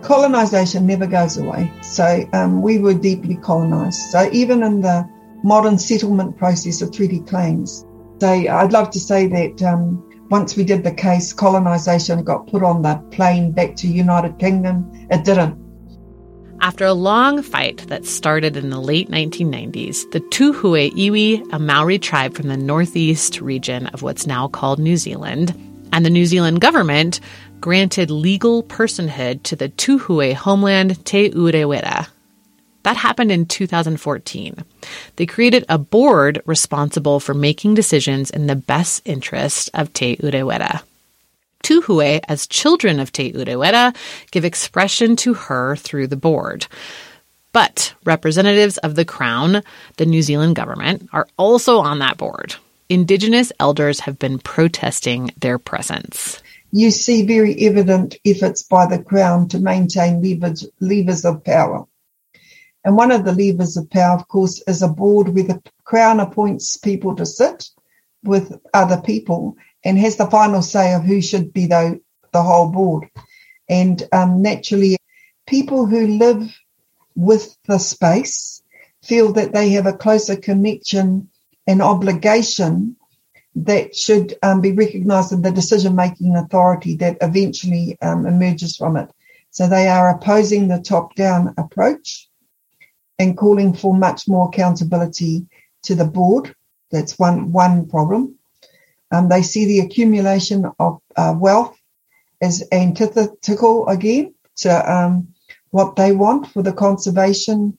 Colonization 0.01 0.85
never 0.85 1.07
goes 1.07 1.37
away. 1.37 1.71
So 1.81 2.27
um, 2.33 2.61
we 2.61 2.79
were 2.79 2.93
deeply 2.93 3.35
colonized. 3.37 4.11
So 4.11 4.29
even 4.33 4.63
in 4.63 4.81
the 4.81 5.07
modern 5.43 5.77
settlement 5.77 6.37
process 6.37 6.81
of 6.81 6.91
treaty 6.91 7.21
claims, 7.21 7.85
so 8.19 8.27
I'd 8.29 8.73
love 8.73 8.89
to 8.91 8.99
say 8.99 9.27
that 9.27 9.63
um, 9.63 10.09
once 10.29 10.55
we 10.55 10.63
did 10.63 10.83
the 10.83 10.93
case, 10.93 11.31
colonization 11.31 12.23
got 12.23 12.47
put 12.47 12.63
on 12.63 12.81
the 12.81 12.95
plane 13.11 13.51
back 13.51 13.75
to 13.77 13.87
United 13.87 14.39
Kingdom. 14.39 14.89
It 15.09 15.23
didn't. 15.23 15.62
After 16.63 16.86
a 16.86 16.93
long 16.93 17.41
fight 17.41 17.80
that 17.89 18.06
started 18.06 18.56
in 18.56 18.69
the 18.69 18.80
late 18.80 19.12
1990s, 19.12 20.10
the 20.12 20.21
Tūhoe 20.21 20.93
Iwi, 20.93 21.52
a 21.52 21.60
Maori 21.60 21.99
tribe 21.99 22.36
from 22.36 22.47
the 22.47 22.56
northeast 22.56 23.41
region 23.41 23.88
of 23.88 24.02
what's 24.02 24.26
now 24.26 24.47
called 24.47 24.80
New 24.80 24.95
Zealand, 24.95 25.54
and 25.91 26.06
the 26.06 26.10
New 26.10 26.26
Zealand 26.26 26.62
government 26.62 27.19
granted 27.60 28.10
legal 28.10 28.63
personhood 28.63 29.43
to 29.43 29.58
the 29.58 29.67
Tūhoe 29.67 30.36
homeland 30.36 31.06
Te 31.06 31.32
Urewera. 31.32 32.08
That 32.84 32.95
happened 32.95 33.34
in 33.34 33.45
2014. 33.45 34.63
They 35.17 35.26
created 35.26 35.65
a 35.67 35.78
board 35.78 36.41
responsible 36.45 37.19
for 37.19 37.34
making 37.34 37.73
decisions 37.73 38.30
in 38.30 38.47
the 38.47 38.56
best 38.56 39.02
interest 39.04 39.69
of 39.73 39.91
Te 39.91 40.15
Urewera. 40.15 40.82
Tūhoe, 41.63 42.19
as 42.28 42.45
children 42.45 42.99
of 42.99 43.12
Te 43.12 43.34
Urewera, 43.34 43.95
give 44.32 44.45
expression 44.45 45.15
to 45.17 45.34
her 45.34 45.76
through 45.76 46.08
the 46.08 46.17
board. 46.17 46.67
But 47.54 47.93
representatives 48.04 48.78
of 48.80 48.95
the 48.95 49.06
Crown, 49.06 49.63
the 49.97 50.06
New 50.06 50.21
Zealand 50.21 50.56
government, 50.56 51.08
are 51.13 51.28
also 51.38 51.80
on 51.80 51.99
that 51.99 52.17
board. 52.17 52.56
Indigenous 52.89 53.52
elders 53.60 54.02
have 54.02 54.19
been 54.19 54.39
protesting 54.39 55.32
their 55.39 55.58
presence. 55.58 56.41
You 56.71 56.91
see 56.91 57.26
very 57.26 57.56
evident 57.67 58.17
efforts 58.26 58.63
by 58.63 58.88
the 58.88 59.02
Crown 59.02 59.47
to 59.49 59.60
maintain 59.60 60.21
levers, 60.21 60.67
levers 60.80 61.23
of 61.23 61.43
power. 61.43 61.86
And 62.84 62.97
one 62.97 63.12
of 63.12 63.23
the 63.23 63.32
levers 63.32 63.78
of 63.78 63.89
power, 63.89 64.15
of 64.15 64.28
course, 64.28 64.62
is 64.67 64.82
a 64.82 64.88
board 64.88 65.30
where 65.30 65.43
the 65.43 65.62
Crown 65.84 66.19
appoints 66.19 66.76
people 66.78 67.15
to 67.15 67.26
sit 67.26 67.69
with 68.23 68.60
other 68.73 68.99
people 69.02 69.56
and 69.84 69.98
has 69.98 70.17
the 70.17 70.30
final 70.30 70.62
say 70.62 70.93
of 70.93 71.04
who 71.04 71.22
should 71.22 71.54
be 71.54 71.67
the, 71.67 72.00
the 72.32 72.41
whole 72.41 72.69
board. 72.69 73.10
And 73.69 74.02
um, 74.12 74.41
naturally, 74.41 74.98
people 75.48 75.86
who 75.86 76.08
live 76.08 76.56
with 77.15 77.56
the 77.67 77.78
space 77.78 78.62
feel 79.04 79.34
that 79.34 79.54
they 79.54 79.69
have 79.69 79.86
a 79.86 79.93
closer 79.93 80.36
connection 80.36 81.30
and 81.67 81.82
obligation 81.82 82.96
that 83.56 83.96
should 83.96 84.36
um, 84.41 84.62
be 84.62 84.72
recognised 84.72 85.32
in 85.32 85.41
the 85.41 85.52
decision 85.52 85.96
making 85.96 86.36
authority 86.36 86.96
that 86.96 87.17
eventually 87.22 87.98
um, 88.02 88.26
emerges 88.26 88.76
from 88.76 88.98
it. 88.98 89.10
So 89.52 89.67
they 89.67 89.88
are 89.88 90.10
opposing 90.10 90.67
the 90.67 90.80
top 90.80 91.15
down 91.15 91.54
approach 91.58 92.28
and 93.19 93.38
calling 93.38 93.74
for 93.74 93.93
much 93.93 94.28
more 94.28 94.48
accountability 94.48 95.46
to 95.84 95.93
the 95.93 96.06
board. 96.06 96.56
That's 96.89 97.19
one, 97.19 97.52
one 97.52 97.88
problem. 97.88 98.36
Um, 99.13 99.30
they 99.30 99.43
see 99.43 99.65
the 99.65 99.80
accumulation 99.80 100.65
of 100.80 100.99
uh, 101.15 101.36
wealth 101.38 101.78
as 102.41 102.63
antithetical 102.71 103.88
again 103.88 104.34
to 104.58 104.91
um, 104.91 105.28
what 105.69 105.95
they 105.95 106.12
want 106.12 106.47
for 106.47 106.63
the 106.63 106.73
conservation 106.73 107.78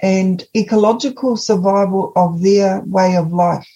and 0.00 0.44
ecological 0.56 1.36
survival 1.36 2.12
of 2.14 2.42
their 2.42 2.80
way 2.82 3.16
of 3.16 3.32
life. 3.32 3.68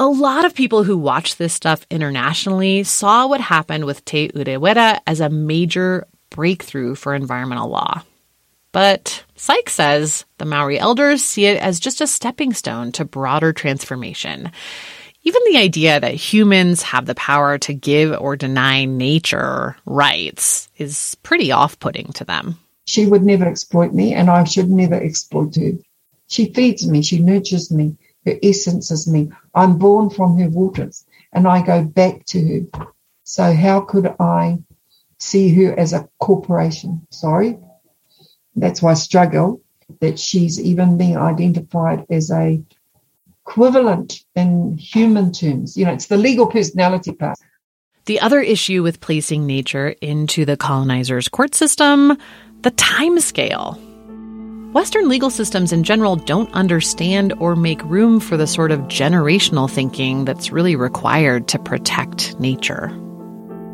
A 0.00 0.06
lot 0.06 0.44
of 0.44 0.54
people 0.54 0.82
who 0.82 0.98
watch 0.98 1.36
this 1.36 1.54
stuff 1.54 1.86
internationally 1.88 2.82
saw 2.82 3.28
what 3.28 3.40
happened 3.40 3.84
with 3.84 4.04
Te 4.04 4.28
Urewera 4.30 5.00
as 5.06 5.20
a 5.20 5.30
major 5.30 6.08
breakthrough 6.28 6.96
for 6.96 7.14
environmental 7.14 7.68
law. 7.68 8.02
But 8.72 9.24
Sykes 9.36 9.74
says 9.74 10.24
the 10.38 10.44
Maori 10.44 10.78
elders 10.78 11.22
see 11.22 11.44
it 11.44 11.60
as 11.62 11.78
just 11.78 12.00
a 12.00 12.06
stepping 12.06 12.52
stone 12.52 12.90
to 12.92 13.04
broader 13.04 13.52
transformation. 13.52 14.50
Even 15.24 15.40
the 15.46 15.58
idea 15.58 16.00
that 16.00 16.14
humans 16.14 16.82
have 16.82 17.06
the 17.06 17.14
power 17.14 17.56
to 17.58 17.72
give 17.72 18.20
or 18.20 18.34
deny 18.34 18.84
nature 18.84 19.76
rights 19.86 20.68
is 20.78 21.16
pretty 21.22 21.52
off 21.52 21.78
putting 21.78 22.12
to 22.14 22.24
them. 22.24 22.58
She 22.86 23.06
would 23.06 23.22
never 23.22 23.46
exploit 23.46 23.92
me, 23.92 24.14
and 24.14 24.28
I 24.28 24.42
should 24.44 24.68
never 24.68 24.96
exploit 24.96 25.54
her. 25.54 25.72
She 26.26 26.52
feeds 26.52 26.88
me, 26.88 27.02
she 27.02 27.20
nurtures 27.20 27.70
me, 27.70 27.96
her 28.26 28.34
essence 28.42 28.90
is 28.90 29.06
me. 29.06 29.30
I'm 29.54 29.78
born 29.78 30.10
from 30.10 30.38
her 30.38 30.48
waters, 30.48 31.04
and 31.32 31.46
I 31.46 31.64
go 31.64 31.84
back 31.84 32.24
to 32.26 32.40
her. 32.48 32.90
So, 33.22 33.52
how 33.54 33.82
could 33.82 34.12
I 34.18 34.58
see 35.18 35.54
her 35.54 35.78
as 35.78 35.92
a 35.92 36.08
corporation? 36.18 37.06
Sorry. 37.10 37.58
That's 38.56 38.82
why 38.82 38.90
I 38.90 38.94
struggle 38.94 39.62
that 40.00 40.18
she's 40.18 40.60
even 40.60 40.98
being 40.98 41.16
identified 41.16 42.06
as 42.10 42.30
a 42.32 42.60
equivalent 43.46 44.24
in 44.34 44.76
human 44.78 45.32
terms. 45.32 45.76
You 45.76 45.84
know, 45.84 45.92
it's 45.92 46.06
the 46.06 46.16
legal 46.16 46.46
personality 46.46 47.12
part. 47.12 47.38
The 48.06 48.20
other 48.20 48.40
issue 48.40 48.82
with 48.82 49.00
placing 49.00 49.46
nature 49.46 49.94
into 50.00 50.44
the 50.44 50.56
colonizer's 50.56 51.28
court 51.28 51.54
system, 51.54 52.16
the 52.62 52.72
time 52.72 53.20
scale. 53.20 53.78
Western 54.72 55.08
legal 55.08 55.28
systems 55.28 55.72
in 55.72 55.84
general 55.84 56.16
don't 56.16 56.50
understand 56.52 57.34
or 57.38 57.54
make 57.54 57.82
room 57.84 58.18
for 58.20 58.36
the 58.36 58.46
sort 58.46 58.72
of 58.72 58.80
generational 58.82 59.70
thinking 59.70 60.24
that's 60.24 60.50
really 60.50 60.74
required 60.74 61.46
to 61.48 61.58
protect 61.58 62.38
nature. 62.40 62.88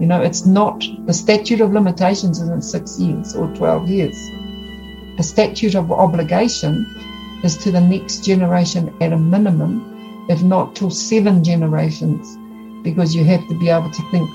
You 0.00 0.06
know, 0.06 0.20
it's 0.20 0.44
not 0.44 0.84
the 1.06 1.14
statute 1.14 1.60
of 1.60 1.72
limitations 1.72 2.40
isn't 2.40 2.64
six 2.64 2.98
years 2.98 3.34
or 3.34 3.46
12 3.54 3.88
years. 3.88 4.16
The 5.16 5.22
statute 5.22 5.74
of 5.74 5.90
obligation 5.92 6.84
is 7.42 7.56
to 7.58 7.70
the 7.70 7.80
next 7.80 8.24
generation 8.24 8.94
at 9.00 9.12
a 9.12 9.16
minimum, 9.16 10.26
if 10.28 10.42
not 10.42 10.74
till 10.74 10.90
seven 10.90 11.44
generations, 11.44 12.36
because 12.82 13.14
you 13.14 13.24
have 13.24 13.46
to 13.48 13.58
be 13.58 13.68
able 13.68 13.90
to 13.90 14.10
think 14.10 14.30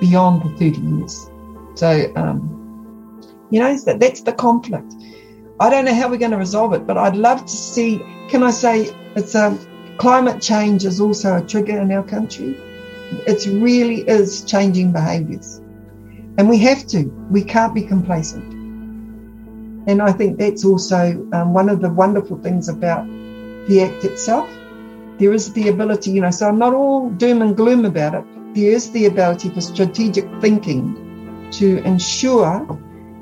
beyond 0.00 0.42
the 0.42 0.70
30 0.70 0.80
years. 0.80 1.30
So, 1.74 2.12
um, 2.16 3.20
you 3.50 3.60
know, 3.60 3.76
that, 3.78 4.00
that's 4.00 4.22
the 4.22 4.32
conflict. 4.32 4.94
I 5.60 5.70
don't 5.70 5.84
know 5.84 5.94
how 5.94 6.08
we're 6.08 6.18
going 6.18 6.32
to 6.32 6.36
resolve 6.36 6.72
it, 6.72 6.86
but 6.86 6.96
I'd 6.96 7.16
love 7.16 7.42
to 7.42 7.56
see. 7.56 7.98
Can 8.28 8.42
I 8.42 8.50
say 8.50 8.90
it's 9.14 9.34
a 9.34 9.46
um, 9.46 9.58
climate 9.98 10.42
change 10.42 10.84
is 10.84 11.00
also 11.00 11.36
a 11.36 11.42
trigger 11.42 11.78
in 11.78 11.92
our 11.92 12.02
country. 12.02 12.56
It 13.26 13.46
really 13.46 14.00
is 14.08 14.44
changing 14.44 14.92
behaviours, 14.92 15.58
and 16.38 16.48
we 16.48 16.58
have 16.58 16.86
to. 16.88 17.04
We 17.30 17.42
can't 17.42 17.74
be 17.74 17.82
complacent. 17.82 18.53
And 19.86 20.00
I 20.00 20.12
think 20.12 20.38
that's 20.38 20.64
also 20.64 21.28
um, 21.32 21.52
one 21.52 21.68
of 21.68 21.80
the 21.80 21.90
wonderful 21.90 22.38
things 22.38 22.68
about 22.68 23.06
the 23.68 23.82
act 23.82 24.04
itself. 24.04 24.48
There 25.18 25.32
is 25.32 25.52
the 25.52 25.68
ability, 25.68 26.10
you 26.10 26.20
know, 26.20 26.30
so 26.30 26.48
I'm 26.48 26.58
not 26.58 26.74
all 26.74 27.10
doom 27.10 27.42
and 27.42 27.56
gloom 27.56 27.84
about 27.84 28.14
it. 28.14 28.24
There 28.54 28.72
is 28.72 28.90
the 28.90 29.06
ability 29.06 29.50
for 29.50 29.60
strategic 29.60 30.24
thinking 30.40 31.50
to 31.52 31.82
ensure 31.84 32.66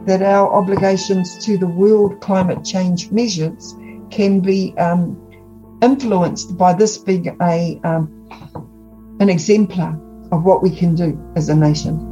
that 0.07 0.23
our 0.23 0.53
obligations 0.53 1.45
to 1.45 1.59
the 1.59 1.67
world 1.67 2.21
climate 2.21 2.65
change 2.65 3.11
measures 3.11 3.75
can 4.11 4.41
be 4.41 4.77
um, 4.79 5.19
influenced 5.83 6.57
by 6.57 6.73
this 6.73 6.99
being 6.99 7.37
a 7.41 7.81
um, 7.85 8.29
an 9.21 9.29
exemplar 9.29 9.99
of 10.33 10.45
what 10.45 10.63
we 10.63 10.71
can 10.71 10.95
do 10.95 11.19
as 11.37 11.49
a 11.49 11.55
nation. 11.55 12.12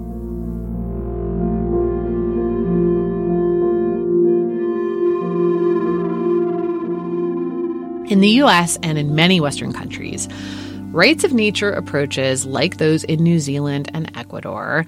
In 8.10 8.18
the 8.18 8.42
US 8.42 8.76
and 8.82 8.98
in 8.98 9.14
many 9.14 9.40
Western 9.40 9.72
countries, 9.72 10.26
rights 10.90 11.22
of 11.22 11.32
nature 11.32 11.70
approaches 11.70 12.44
like 12.44 12.76
those 12.76 13.04
in 13.04 13.22
New 13.22 13.38
Zealand 13.38 13.88
and 13.94 14.10
Ecuador, 14.16 14.84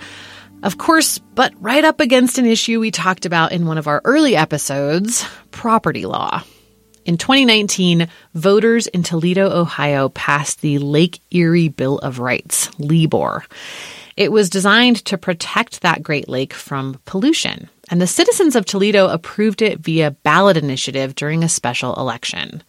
of 0.64 0.78
course, 0.78 1.18
but 1.36 1.54
right 1.60 1.84
up 1.84 2.00
against 2.00 2.38
an 2.38 2.46
issue 2.46 2.80
we 2.80 2.90
talked 2.90 3.24
about 3.24 3.52
in 3.52 3.64
one 3.64 3.78
of 3.78 3.86
our 3.86 4.02
early 4.04 4.34
episodes 4.34 5.24
property 5.52 6.04
law. 6.04 6.42
In 7.04 7.16
2019, 7.16 8.08
voters 8.34 8.88
in 8.88 9.04
Toledo, 9.04 9.48
Ohio 9.52 10.08
passed 10.08 10.60
the 10.60 10.78
Lake 10.78 11.20
Erie 11.30 11.68
Bill 11.68 11.98
of 11.98 12.18
Rights, 12.18 12.76
LEBOR. 12.80 13.44
It 14.16 14.32
was 14.32 14.50
designed 14.50 15.04
to 15.04 15.16
protect 15.16 15.82
that 15.82 16.02
Great 16.02 16.28
Lake 16.28 16.52
from 16.52 17.00
pollution, 17.04 17.68
and 17.88 18.00
the 18.00 18.06
citizens 18.08 18.56
of 18.56 18.66
Toledo 18.66 19.06
approved 19.08 19.62
it 19.62 19.78
via 19.78 20.10
ballot 20.10 20.56
initiative 20.56 21.14
during 21.14 21.44
a 21.44 21.48
special 21.48 21.94
election. 21.94 22.64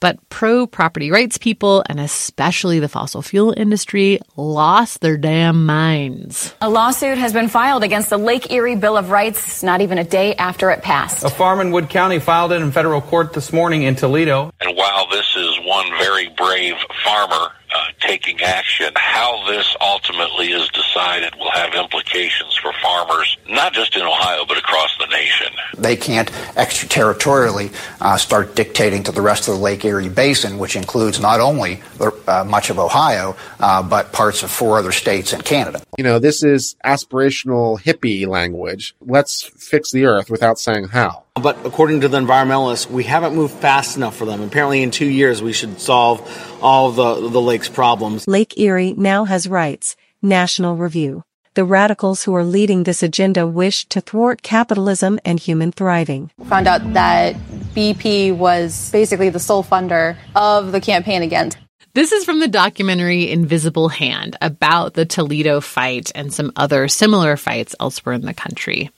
But 0.00 0.16
pro 0.30 0.66
property 0.66 1.10
rights 1.10 1.36
people, 1.36 1.84
and 1.88 2.00
especially 2.00 2.80
the 2.80 2.88
fossil 2.88 3.20
fuel 3.20 3.52
industry, 3.54 4.18
lost 4.36 5.02
their 5.02 5.18
damn 5.18 5.66
minds. 5.66 6.54
A 6.62 6.70
lawsuit 6.70 7.18
has 7.18 7.34
been 7.34 7.48
filed 7.48 7.84
against 7.84 8.08
the 8.08 8.16
Lake 8.16 8.50
Erie 8.50 8.76
Bill 8.76 8.96
of 8.96 9.10
Rights 9.10 9.62
not 9.62 9.82
even 9.82 9.98
a 9.98 10.04
day 10.04 10.34
after 10.36 10.70
it 10.70 10.82
passed. 10.82 11.22
A 11.22 11.28
farm 11.28 11.60
in 11.60 11.70
Wood 11.70 11.90
County 11.90 12.18
filed 12.18 12.52
it 12.52 12.62
in 12.62 12.72
federal 12.72 13.02
court 13.02 13.34
this 13.34 13.52
morning 13.52 13.82
in 13.82 13.94
Toledo. 13.94 14.52
And 14.60 14.76
while 14.76 15.06
this 15.10 15.36
is 15.36 15.58
one 15.64 15.90
very 15.98 16.28
brave 16.30 16.76
farmer 17.04 17.52
uh, 17.72 17.86
taking 18.00 18.40
action. 18.40 18.92
How 18.96 19.44
this 19.48 19.76
ultimately 19.80 20.52
is 20.52 20.68
decided 20.70 21.34
will 21.36 21.50
have 21.52 21.74
implications 21.74 22.56
for 22.56 22.72
farmers, 22.82 23.36
not 23.48 23.72
just 23.72 23.96
in 23.96 24.02
Ohio, 24.02 24.44
but 24.46 24.58
across 24.58 24.96
the 24.98 25.06
nation. 25.06 25.48
They 25.78 25.96
can't 25.96 26.30
extraterritorially 26.56 27.72
uh, 28.00 28.16
start 28.16 28.54
dictating 28.54 29.02
to 29.04 29.12
the 29.12 29.22
rest 29.22 29.48
of 29.48 29.54
the 29.54 29.60
Lake 29.60 29.84
Erie 29.84 30.08
Basin, 30.08 30.58
which 30.58 30.76
includes 30.76 31.20
not 31.20 31.40
only 31.40 31.82
uh, 32.00 32.44
much 32.44 32.70
of 32.70 32.78
Ohio, 32.78 33.36
uh, 33.60 33.82
but 33.82 34.12
parts 34.12 34.42
of 34.42 34.50
four 34.50 34.78
other 34.78 34.92
states 34.92 35.32
and 35.32 35.44
Canada. 35.44 35.82
You 35.96 36.04
know, 36.04 36.18
this 36.18 36.42
is 36.42 36.76
aspirational 36.84 37.80
hippie 37.80 38.26
language. 38.26 38.94
Let's 39.00 39.42
fix 39.42 39.90
the 39.90 40.06
earth 40.06 40.30
without 40.30 40.58
saying 40.58 40.88
how. 40.88 41.24
But 41.34 41.64
according 41.64 42.00
to 42.02 42.08
the 42.08 42.18
environmentalists, 42.18 42.90
we 42.90 43.04
haven't 43.04 43.34
moved 43.34 43.54
fast 43.54 43.96
enough 43.96 44.16
for 44.16 44.24
them. 44.24 44.42
Apparently, 44.42 44.82
in 44.82 44.90
two 44.90 45.06
years, 45.06 45.42
we 45.42 45.52
should 45.52 45.80
solve 45.80 46.20
all 46.62 46.90
the, 46.90 47.28
the 47.28 47.40
lake's 47.40 47.68
problems. 47.68 48.26
Lake 48.26 48.58
Erie 48.58 48.94
now 48.96 49.24
has 49.24 49.48
rights. 49.48 49.96
National 50.22 50.76
Review. 50.76 51.22
The 51.54 51.64
radicals 51.64 52.22
who 52.22 52.34
are 52.36 52.44
leading 52.44 52.84
this 52.84 53.02
agenda 53.02 53.46
wish 53.46 53.86
to 53.86 54.00
thwart 54.00 54.42
capitalism 54.42 55.18
and 55.24 55.40
human 55.40 55.72
thriving. 55.72 56.30
Found 56.44 56.68
out 56.68 56.92
that 56.92 57.34
BP 57.74 58.36
was 58.36 58.90
basically 58.92 59.30
the 59.30 59.40
sole 59.40 59.64
funder 59.64 60.16
of 60.36 60.72
the 60.72 60.80
campaign 60.80 61.22
against. 61.22 61.58
This 61.92 62.12
is 62.12 62.24
from 62.24 62.38
the 62.38 62.46
documentary 62.46 63.30
Invisible 63.30 63.88
Hand 63.88 64.36
about 64.40 64.94
the 64.94 65.04
Toledo 65.04 65.60
fight 65.60 66.12
and 66.14 66.32
some 66.32 66.52
other 66.54 66.86
similar 66.86 67.36
fights 67.36 67.74
elsewhere 67.80 68.14
in 68.14 68.22
the 68.22 68.34
country. 68.34 68.90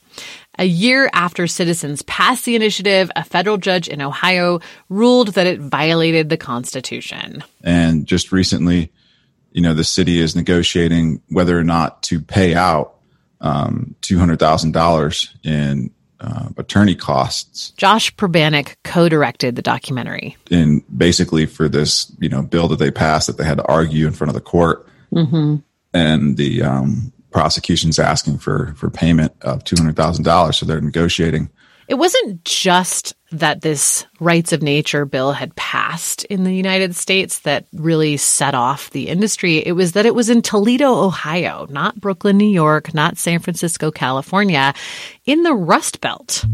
A 0.59 0.65
year 0.65 1.09
after 1.13 1.47
citizens 1.47 2.01
passed 2.03 2.45
the 2.45 2.55
initiative, 2.55 3.09
a 3.15 3.23
federal 3.23 3.57
judge 3.57 3.87
in 3.87 4.01
Ohio 4.01 4.59
ruled 4.89 5.29
that 5.29 5.47
it 5.47 5.59
violated 5.59 6.29
the 6.29 6.37
Constitution. 6.37 7.43
And 7.63 8.05
just 8.05 8.31
recently, 8.31 8.91
you 9.51 9.61
know, 9.61 9.73
the 9.73 9.83
city 9.83 10.19
is 10.19 10.35
negotiating 10.35 11.21
whether 11.29 11.57
or 11.57 11.63
not 11.63 12.03
to 12.03 12.19
pay 12.19 12.53
out 12.53 12.95
um, 13.41 13.95
$200,000 14.01 15.29
in 15.43 15.91
uh, 16.19 16.49
attorney 16.57 16.95
costs. 16.95 17.71
Josh 17.71 18.15
Pribanic 18.15 18.75
co-directed 18.83 19.55
the 19.55 19.61
documentary. 19.61 20.37
And 20.49 20.83
basically 20.95 21.45
for 21.45 21.67
this, 21.67 22.11
you 22.19 22.29
know, 22.29 22.41
bill 22.41 22.67
that 22.69 22.79
they 22.79 22.91
passed 22.91 23.27
that 23.27 23.37
they 23.37 23.43
had 23.43 23.57
to 23.57 23.67
argue 23.67 24.07
in 24.07 24.13
front 24.13 24.29
of 24.29 24.35
the 24.35 24.41
court. 24.41 24.87
Mm-hmm. 25.11 25.57
And 25.93 26.37
the 26.37 26.63
um, 26.63 27.12
prosecution's 27.33 27.99
asking 27.99 28.37
for 28.37 28.73
for 28.77 28.89
payment 28.89 29.33
of 29.41 29.63
two 29.63 29.75
hundred 29.77 29.95
thousand 29.95 30.23
dollars, 30.23 30.57
so 30.57 30.65
they're 30.65 30.79
negotiating. 30.79 31.49
It 31.89 31.95
wasn't 31.95 32.45
just 32.45 33.13
that 33.33 33.61
this 33.61 34.05
rights 34.19 34.53
of 34.53 34.61
nature 34.61 35.05
bill 35.05 35.33
had 35.33 35.55
passed 35.55 36.23
in 36.25 36.43
the 36.43 36.53
United 36.53 36.95
States 36.95 37.39
that 37.39 37.65
really 37.73 38.15
set 38.15 38.53
off 38.53 38.91
the 38.91 39.09
industry. 39.09 39.57
It 39.57 39.73
was 39.73 39.93
that 39.93 40.05
it 40.05 40.13
was 40.13 40.29
in 40.29 40.41
Toledo, 40.41 40.93
Ohio, 40.93 41.65
not 41.69 41.99
Brooklyn, 41.99 42.37
New 42.37 42.45
York, 42.45 42.93
not 42.93 43.17
San 43.17 43.39
Francisco, 43.39 43.89
California, 43.89 44.73
in 45.25 45.41
the 45.43 45.53
Rust 45.53 45.99
Belt. 45.99 46.45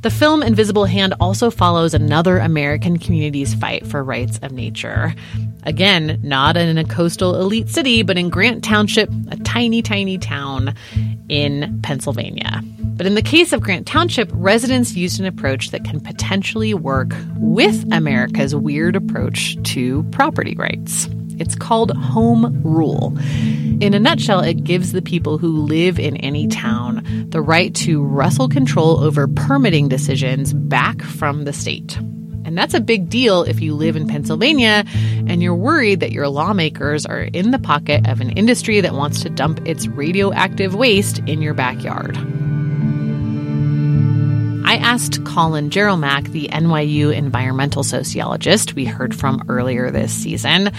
The 0.00 0.10
film 0.10 0.42
Invisible 0.42 0.84
Hand 0.84 1.14
also 1.20 1.50
follows 1.50 1.94
another 1.94 2.38
American 2.38 2.98
community's 2.98 3.54
fight 3.54 3.86
for 3.86 4.04
rights 4.04 4.38
of 4.42 4.52
nature. 4.52 5.14
Again, 5.62 6.20
not 6.22 6.56
in 6.56 6.78
a 6.78 6.84
coastal 6.84 7.40
elite 7.40 7.68
city, 7.68 8.02
but 8.02 8.18
in 8.18 8.28
Grant 8.28 8.62
Township, 8.62 9.08
a 9.30 9.36
tiny, 9.36 9.82
tiny 9.82 10.18
town 10.18 10.74
in 11.28 11.80
Pennsylvania. 11.82 12.62
But 12.96 13.06
in 13.06 13.14
the 13.14 13.22
case 13.22 13.52
of 13.52 13.60
Grant 13.60 13.86
Township, 13.86 14.30
residents 14.32 14.94
used 14.94 15.20
an 15.20 15.26
approach 15.26 15.70
that 15.70 15.75
can 15.84 16.00
potentially 16.00 16.74
work 16.74 17.12
with 17.36 17.84
America's 17.92 18.54
weird 18.54 18.96
approach 18.96 19.56
to 19.64 20.02
property 20.12 20.54
rights. 20.54 21.08
It's 21.38 21.54
called 21.54 21.96
Home 21.96 22.62
Rule. 22.62 23.16
In 23.80 23.92
a 23.92 23.98
nutshell, 23.98 24.40
it 24.40 24.64
gives 24.64 24.92
the 24.92 25.02
people 25.02 25.36
who 25.36 25.48
live 25.48 25.98
in 25.98 26.16
any 26.16 26.48
town 26.48 27.04
the 27.28 27.42
right 27.42 27.74
to 27.74 28.02
wrestle 28.02 28.48
control 28.48 29.04
over 29.04 29.28
permitting 29.28 29.88
decisions 29.88 30.54
back 30.54 31.02
from 31.02 31.44
the 31.44 31.52
state. 31.52 31.98
And 32.46 32.56
that's 32.56 32.74
a 32.74 32.80
big 32.80 33.10
deal 33.10 33.42
if 33.42 33.60
you 33.60 33.74
live 33.74 33.96
in 33.96 34.06
Pennsylvania 34.06 34.84
and 35.26 35.42
you're 35.42 35.54
worried 35.54 36.00
that 36.00 36.12
your 36.12 36.28
lawmakers 36.28 37.04
are 37.04 37.22
in 37.22 37.50
the 37.50 37.58
pocket 37.58 38.08
of 38.08 38.20
an 38.20 38.30
industry 38.30 38.80
that 38.80 38.94
wants 38.94 39.20
to 39.22 39.28
dump 39.28 39.66
its 39.66 39.88
radioactive 39.88 40.74
waste 40.74 41.18
in 41.26 41.42
your 41.42 41.54
backyard. 41.54 42.16
Asked 44.86 45.24
Colin 45.24 45.70
Jerolmak, 45.70 46.28
the 46.28 46.46
NYU 46.46 47.12
environmental 47.12 47.82
sociologist 47.82 48.74
we 48.74 48.84
heard 48.84 49.16
from 49.16 49.42
earlier 49.48 49.90
this 49.90 50.12
season, 50.12 50.70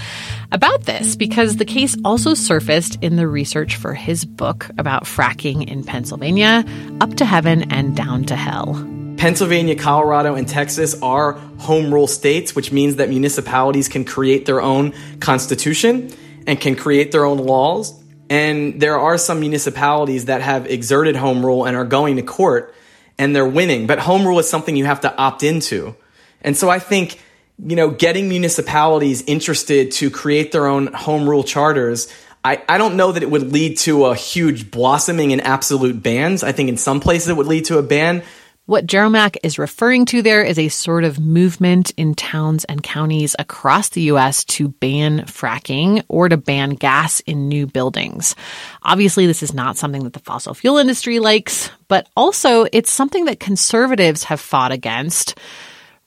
about 0.49 0.83
this 0.83 1.17
because 1.17 1.57
the 1.57 1.65
case 1.65 1.97
also 2.05 2.33
surfaced 2.33 3.03
in 3.03 3.17
the 3.17 3.27
research 3.27 3.75
for 3.75 3.93
his 3.93 4.23
book 4.23 4.71
about 4.77 5.03
fracking 5.03 5.67
in 5.67 5.83
Pennsylvania, 5.83 6.63
Up 7.01 7.15
to 7.15 7.25
Heaven 7.25 7.69
and 7.69 7.97
Down 7.97 8.23
to 8.23 8.37
Hell. 8.37 8.75
Pennsylvania, 9.17 9.75
Colorado, 9.75 10.35
and 10.35 10.47
Texas 10.47 10.99
are 11.01 11.33
home 11.59 11.93
rule 11.93 12.07
states, 12.07 12.55
which 12.55 12.71
means 12.71 12.95
that 12.95 13.09
municipalities 13.09 13.89
can 13.89 14.05
create 14.05 14.45
their 14.45 14.61
own 14.61 14.93
constitution 15.19 16.13
and 16.47 16.61
can 16.61 16.77
create 16.77 17.11
their 17.11 17.25
own 17.25 17.39
laws. 17.39 17.93
And 18.29 18.79
there 18.79 18.97
are 18.97 19.17
some 19.17 19.41
municipalities 19.41 20.25
that 20.25 20.41
have 20.41 20.65
exerted 20.65 21.17
home 21.17 21.45
rule 21.45 21.65
and 21.65 21.75
are 21.75 21.85
going 21.85 22.15
to 22.15 22.21
court 22.21 22.73
and 23.17 23.35
they're 23.35 23.47
winning. 23.47 23.87
But 23.87 23.99
home 23.99 24.25
rule 24.25 24.39
is 24.39 24.49
something 24.49 24.75
you 24.75 24.85
have 24.85 25.01
to 25.01 25.15
opt 25.17 25.43
into. 25.43 25.95
And 26.41 26.55
so 26.55 26.69
I 26.69 26.79
think, 26.79 27.19
you 27.63 27.75
know, 27.75 27.89
getting 27.89 28.29
municipalities 28.29 29.23
interested 29.25 29.91
to 29.93 30.09
create 30.09 30.51
their 30.51 30.67
own 30.67 30.93
home 30.93 31.27
rule 31.27 31.43
charters, 31.43 32.13
I, 32.43 32.63
I 32.69 32.77
don't 32.77 32.95
know 32.95 33.11
that 33.11 33.23
it 33.23 33.29
would 33.29 33.51
lead 33.51 33.77
to 33.79 34.05
a 34.05 34.15
huge 34.15 34.71
blossoming 34.71 35.31
in 35.31 35.39
absolute 35.39 36.01
bans. 36.01 36.43
I 36.43 36.51
think 36.51 36.69
in 36.69 36.77
some 36.77 36.99
places 36.99 37.29
it 37.29 37.35
would 37.35 37.47
lead 37.47 37.65
to 37.65 37.77
a 37.77 37.83
ban, 37.83 38.23
what 38.67 38.85
Jerolmak 38.85 39.37
is 39.43 39.57
referring 39.57 40.03
to 40.07 40.21
there 40.21 40.43
is 40.43 40.59
a 40.59 40.67
sort 40.67 41.05
of 41.05 41.21
movement 41.21 41.91
in 41.95 42.13
towns 42.13 42.65
and 42.65 42.83
counties 42.83 43.33
across 43.39 43.87
the 43.89 44.01
U.S. 44.01 44.43
to 44.43 44.67
ban 44.67 45.21
fracking 45.21 46.03
or 46.09 46.27
to 46.27 46.35
ban 46.35 46.71
gas 46.71 47.21
in 47.21 47.47
new 47.47 47.65
buildings. 47.65 48.35
Obviously, 48.83 49.25
this 49.25 49.41
is 49.41 49.53
not 49.53 49.77
something 49.77 50.03
that 50.03 50.11
the 50.11 50.19
fossil 50.19 50.53
fuel 50.53 50.77
industry 50.77 51.19
likes, 51.19 51.71
but 51.87 52.09
also 52.17 52.67
it's 52.73 52.91
something 52.91 53.23
that 53.25 53.39
conservatives 53.39 54.25
have 54.25 54.41
fought 54.41 54.73
against, 54.73 55.39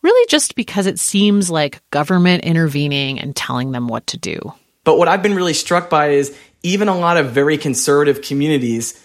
really 0.02 0.26
just 0.28 0.54
because 0.54 0.86
it 0.86 0.98
seems 0.98 1.50
like 1.50 1.80
government 1.88 2.44
intervening 2.44 3.18
and 3.18 3.34
telling 3.34 3.72
them 3.72 3.88
what 3.88 4.06
to 4.08 4.18
do. 4.18 4.38
But 4.84 4.98
what 4.98 5.08
I've 5.08 5.22
been 5.22 5.34
really 5.34 5.54
struck 5.54 5.88
by 5.88 6.10
is 6.10 6.38
even 6.62 6.88
a 6.88 6.98
lot 6.98 7.16
of 7.16 7.30
very 7.30 7.56
conservative 7.56 8.20
communities 8.20 9.02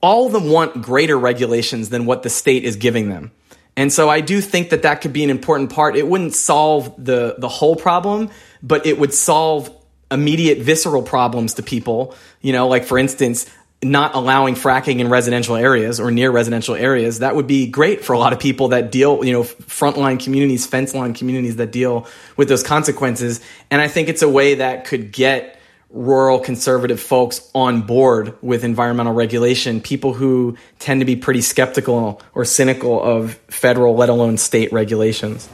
all 0.00 0.26
of 0.26 0.32
them 0.32 0.48
want 0.48 0.82
greater 0.82 1.18
regulations 1.18 1.90
than 1.90 2.06
what 2.06 2.22
the 2.22 2.30
state 2.30 2.64
is 2.64 2.76
giving 2.76 3.08
them. 3.08 3.32
And 3.76 3.92
so 3.92 4.08
I 4.08 4.20
do 4.20 4.40
think 4.40 4.70
that 4.70 4.82
that 4.82 5.00
could 5.00 5.12
be 5.12 5.24
an 5.24 5.30
important 5.30 5.70
part. 5.70 5.96
It 5.96 6.06
wouldn't 6.06 6.34
solve 6.34 6.94
the, 7.02 7.36
the 7.38 7.48
whole 7.48 7.76
problem, 7.76 8.30
but 8.62 8.86
it 8.86 8.98
would 8.98 9.14
solve 9.14 9.74
immediate 10.10 10.58
visceral 10.58 11.02
problems 11.02 11.54
to 11.54 11.62
people. 11.62 12.14
You 12.40 12.52
know, 12.52 12.68
like 12.68 12.84
for 12.84 12.98
instance, 12.98 13.48
not 13.82 14.14
allowing 14.14 14.54
fracking 14.54 14.98
in 14.98 15.08
residential 15.08 15.56
areas 15.56 16.00
or 16.00 16.10
near 16.10 16.30
residential 16.30 16.74
areas. 16.74 17.20
That 17.20 17.34
would 17.34 17.46
be 17.46 17.66
great 17.66 18.04
for 18.04 18.12
a 18.12 18.18
lot 18.18 18.32
of 18.32 18.38
people 18.38 18.68
that 18.68 18.92
deal, 18.92 19.24
you 19.24 19.32
know, 19.32 19.42
frontline 19.44 20.22
communities, 20.22 20.66
fence 20.66 20.94
line 20.94 21.14
communities 21.14 21.56
that 21.56 21.72
deal 21.72 22.06
with 22.36 22.48
those 22.48 22.62
consequences. 22.62 23.40
And 23.70 23.80
I 23.80 23.88
think 23.88 24.08
it's 24.08 24.22
a 24.22 24.28
way 24.28 24.56
that 24.56 24.84
could 24.84 25.12
get 25.12 25.58
rural 25.90 26.38
conservative 26.38 27.00
folks 27.00 27.48
on 27.54 27.82
board 27.82 28.36
with 28.42 28.64
environmental 28.64 29.12
regulation, 29.12 29.80
people 29.80 30.14
who 30.14 30.56
tend 30.78 31.00
to 31.00 31.04
be 31.04 31.16
pretty 31.16 31.40
skeptical 31.40 32.20
or 32.34 32.44
cynical 32.44 33.02
of 33.02 33.34
federal, 33.48 33.94
let 33.96 34.08
alone 34.08 34.36
state 34.36 34.72
regulations. 34.72 35.48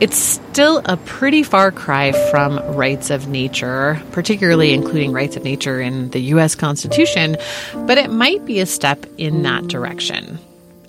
It's 0.00 0.16
still 0.16 0.80
a 0.84 0.96
pretty 0.96 1.42
far 1.42 1.72
cry 1.72 2.12
from 2.30 2.58
rights 2.76 3.10
of 3.10 3.26
nature, 3.26 4.00
particularly 4.12 4.72
including 4.72 5.12
rights 5.12 5.36
of 5.36 5.42
nature 5.42 5.80
in 5.80 6.10
the 6.10 6.20
US 6.34 6.54
Constitution, 6.54 7.36
but 7.74 7.98
it 7.98 8.08
might 8.08 8.44
be 8.44 8.60
a 8.60 8.66
step 8.66 9.06
in 9.16 9.42
that 9.42 9.66
direction. 9.66 10.38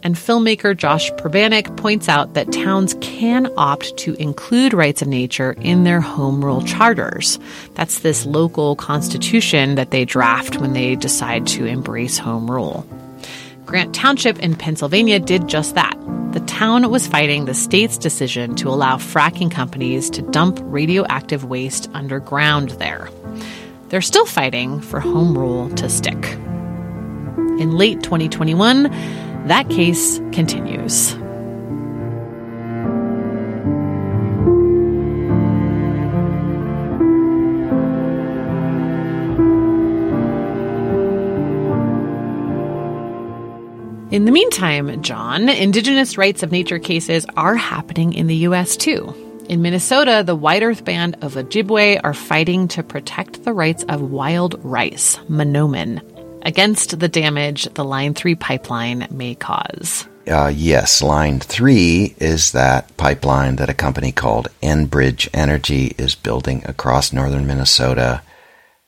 And 0.01 0.15
filmmaker 0.15 0.75
Josh 0.75 1.11
Pribanic 1.11 1.75
points 1.75 2.07
out 2.07 2.33
that 2.33 2.51
towns 2.51 2.95
can 3.01 3.51
opt 3.57 3.97
to 3.97 4.13
include 4.13 4.73
rights 4.73 5.01
of 5.01 5.07
nature 5.07 5.53
in 5.59 5.83
their 5.83 5.99
home 5.99 6.43
rule 6.43 6.61
charters. 6.61 7.37
That's 7.73 7.99
this 7.99 8.25
local 8.25 8.75
constitution 8.75 9.75
that 9.75 9.91
they 9.91 10.05
draft 10.05 10.57
when 10.57 10.73
they 10.73 10.95
decide 10.95 11.47
to 11.47 11.65
embrace 11.65 12.17
home 12.17 12.49
rule. 12.49 12.85
Grant 13.65 13.93
Township 13.93 14.39
in 14.39 14.55
Pennsylvania 14.55 15.19
did 15.19 15.47
just 15.47 15.75
that. 15.75 15.95
The 16.31 16.39
town 16.41 16.89
was 16.89 17.05
fighting 17.05 17.45
the 17.45 17.53
state's 17.53 17.97
decision 17.97 18.55
to 18.55 18.69
allow 18.69 18.97
fracking 18.97 19.51
companies 19.51 20.09
to 20.11 20.21
dump 20.21 20.59
radioactive 20.63 21.43
waste 21.43 21.89
underground 21.93 22.69
there. 22.71 23.09
They're 23.89 24.01
still 24.01 24.25
fighting 24.25 24.79
for 24.79 24.99
home 24.99 25.37
rule 25.37 25.69
to 25.75 25.89
stick. 25.89 26.23
In 27.59 27.71
late 27.77 28.01
2021, 28.03 28.85
that 29.47 29.69
case 29.69 30.19
continues. 30.31 31.15
In 44.11 44.25
the 44.25 44.31
meantime, 44.31 45.03
John, 45.03 45.47
Indigenous 45.49 46.17
rights 46.17 46.41
of 46.41 46.51
nature 46.51 46.79
cases 46.79 47.27
are 47.37 47.55
happening 47.55 48.13
in 48.13 48.25
the 48.25 48.35
U.S. 48.37 48.75
too. 48.75 49.13
In 49.47 49.61
Minnesota, 49.61 50.23
the 50.25 50.35
White 50.35 50.63
Earth 50.63 50.83
Band 50.83 51.17
of 51.21 51.35
Ojibwe 51.35 52.01
are 52.03 52.15
fighting 52.15 52.67
to 52.69 52.81
protect 52.81 53.43
the 53.45 53.53
rights 53.53 53.83
of 53.83 54.01
wild 54.01 54.63
rice, 54.65 55.17
Manoomin, 55.29 56.01
against 56.43 56.99
the 56.99 57.07
damage 57.07 57.65
the 57.73 57.83
Line 57.83 58.13
3 58.13 58.35
pipeline 58.35 59.07
may 59.11 59.35
cause. 59.35 60.07
Uh, 60.27 60.51
yes, 60.53 61.01
Line 61.01 61.39
3 61.39 62.15
is 62.19 62.51
that 62.51 62.95
pipeline 62.97 63.55
that 63.55 63.69
a 63.69 63.73
company 63.73 64.11
called 64.11 64.47
Enbridge 64.61 65.27
Energy 65.33 65.95
is 65.97 66.13
building 66.15 66.63
across 66.65 67.11
northern 67.11 67.47
Minnesota, 67.47 68.21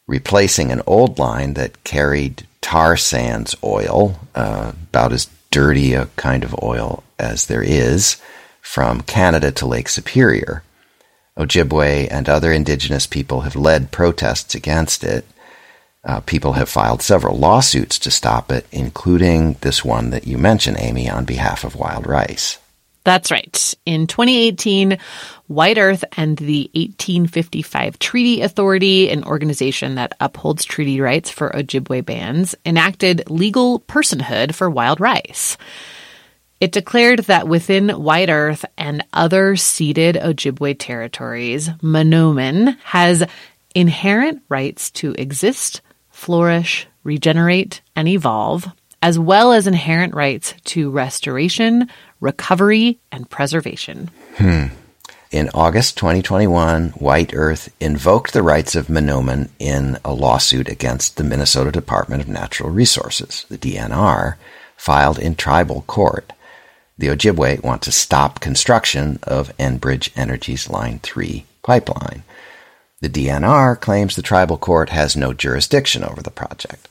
replacing 0.07 0.71
an 0.71 0.81
old 0.85 1.17
line 1.17 1.55
that 1.55 1.83
carried 1.83 2.45
tar 2.61 2.95
sands 2.95 3.55
oil, 3.63 4.19
uh, 4.35 4.73
about 4.89 5.13
as 5.13 5.29
dirty 5.49 5.93
a 5.93 6.05
kind 6.15 6.43
of 6.43 6.55
oil 6.61 7.03
as 7.17 7.47
there 7.47 7.63
is, 7.63 8.21
from 8.61 9.01
Canada 9.01 9.51
to 9.51 9.65
Lake 9.65 9.89
Superior. 9.89 10.63
Ojibwe 11.37 12.07
and 12.11 12.29
other 12.29 12.51
indigenous 12.51 13.07
people 13.07 13.41
have 13.41 13.55
led 13.55 13.91
protests 13.91 14.53
against 14.53 15.03
it. 15.03 15.25
Uh, 16.03 16.19
people 16.21 16.53
have 16.53 16.67
filed 16.67 17.01
several 17.01 17.37
lawsuits 17.37 17.99
to 17.99 18.09
stop 18.09 18.51
it, 18.51 18.65
including 18.71 19.53
this 19.61 19.85
one 19.85 20.09
that 20.09 20.25
you 20.25 20.37
mentioned, 20.37 20.77
Amy, 20.79 21.09
on 21.09 21.25
behalf 21.25 21.63
of 21.63 21.75
Wild 21.75 22.07
Rice. 22.07 22.57
That's 23.03 23.31
right. 23.31 23.73
In 23.85 24.05
2018, 24.05 24.97
White 25.47 25.77
Earth 25.77 26.03
and 26.17 26.37
the 26.37 26.69
1855 26.73 27.97
Treaty 27.97 28.41
Authority, 28.41 29.09
an 29.09 29.23
organization 29.23 29.95
that 29.95 30.13
upholds 30.19 30.65
treaty 30.65 31.01
rights 31.01 31.29
for 31.29 31.49
Ojibwe 31.49 32.05
bands, 32.05 32.55
enacted 32.65 33.29
legal 33.29 33.79
personhood 33.81 34.53
for 34.53 34.69
wild 34.69 34.99
rice. 34.99 35.57
It 36.59 36.71
declared 36.71 37.21
that 37.21 37.47
within 37.47 37.89
White 37.89 38.29
Earth 38.29 38.65
and 38.77 39.03
other 39.13 39.55
ceded 39.55 40.15
Ojibwe 40.15 40.77
territories, 40.77 41.69
Manoomin 41.81 42.77
has 42.83 43.23
inherent 43.73 44.43
rights 44.47 44.91
to 44.91 45.15
exist, 45.17 45.81
flourish, 46.21 46.85
regenerate, 47.03 47.81
and 47.95 48.07
evolve, 48.07 48.67
as 49.01 49.17
well 49.17 49.51
as 49.51 49.65
inherent 49.65 50.13
rights 50.13 50.53
to 50.63 50.91
restoration, 50.91 51.89
recovery, 52.19 52.99
and 53.11 53.27
preservation. 53.27 54.07
Hmm. 54.35 54.65
In 55.31 55.49
August 55.55 55.97
2021, 55.97 56.89
White 56.89 57.33
Earth 57.33 57.73
invoked 57.79 58.33
the 58.33 58.43
rights 58.43 58.75
of 58.75 58.85
Manoomin 58.85 59.49
in 59.57 59.97
a 60.05 60.13
lawsuit 60.13 60.69
against 60.69 61.17
the 61.17 61.23
Minnesota 61.23 61.71
Department 61.71 62.21
of 62.21 62.27
Natural 62.27 62.69
Resources, 62.69 63.47
the 63.49 63.57
DNR, 63.57 64.35
filed 64.77 65.17
in 65.17 65.35
tribal 65.35 65.81
court. 65.87 66.33
The 66.99 67.07
Ojibwe 67.07 67.63
want 67.63 67.81
to 67.83 67.91
stop 67.91 68.41
construction 68.41 69.17
of 69.23 69.57
Enbridge 69.57 70.11
Energy's 70.15 70.69
Line 70.69 70.99
3 70.99 71.45
pipeline. 71.63 72.21
The 73.01 73.09
DNR 73.09 73.79
claims 73.81 74.15
the 74.15 74.21
tribal 74.21 74.57
court 74.57 74.89
has 74.89 75.15
no 75.15 75.33
jurisdiction 75.33 76.03
over 76.03 76.21
the 76.21 76.29
project. 76.29 76.87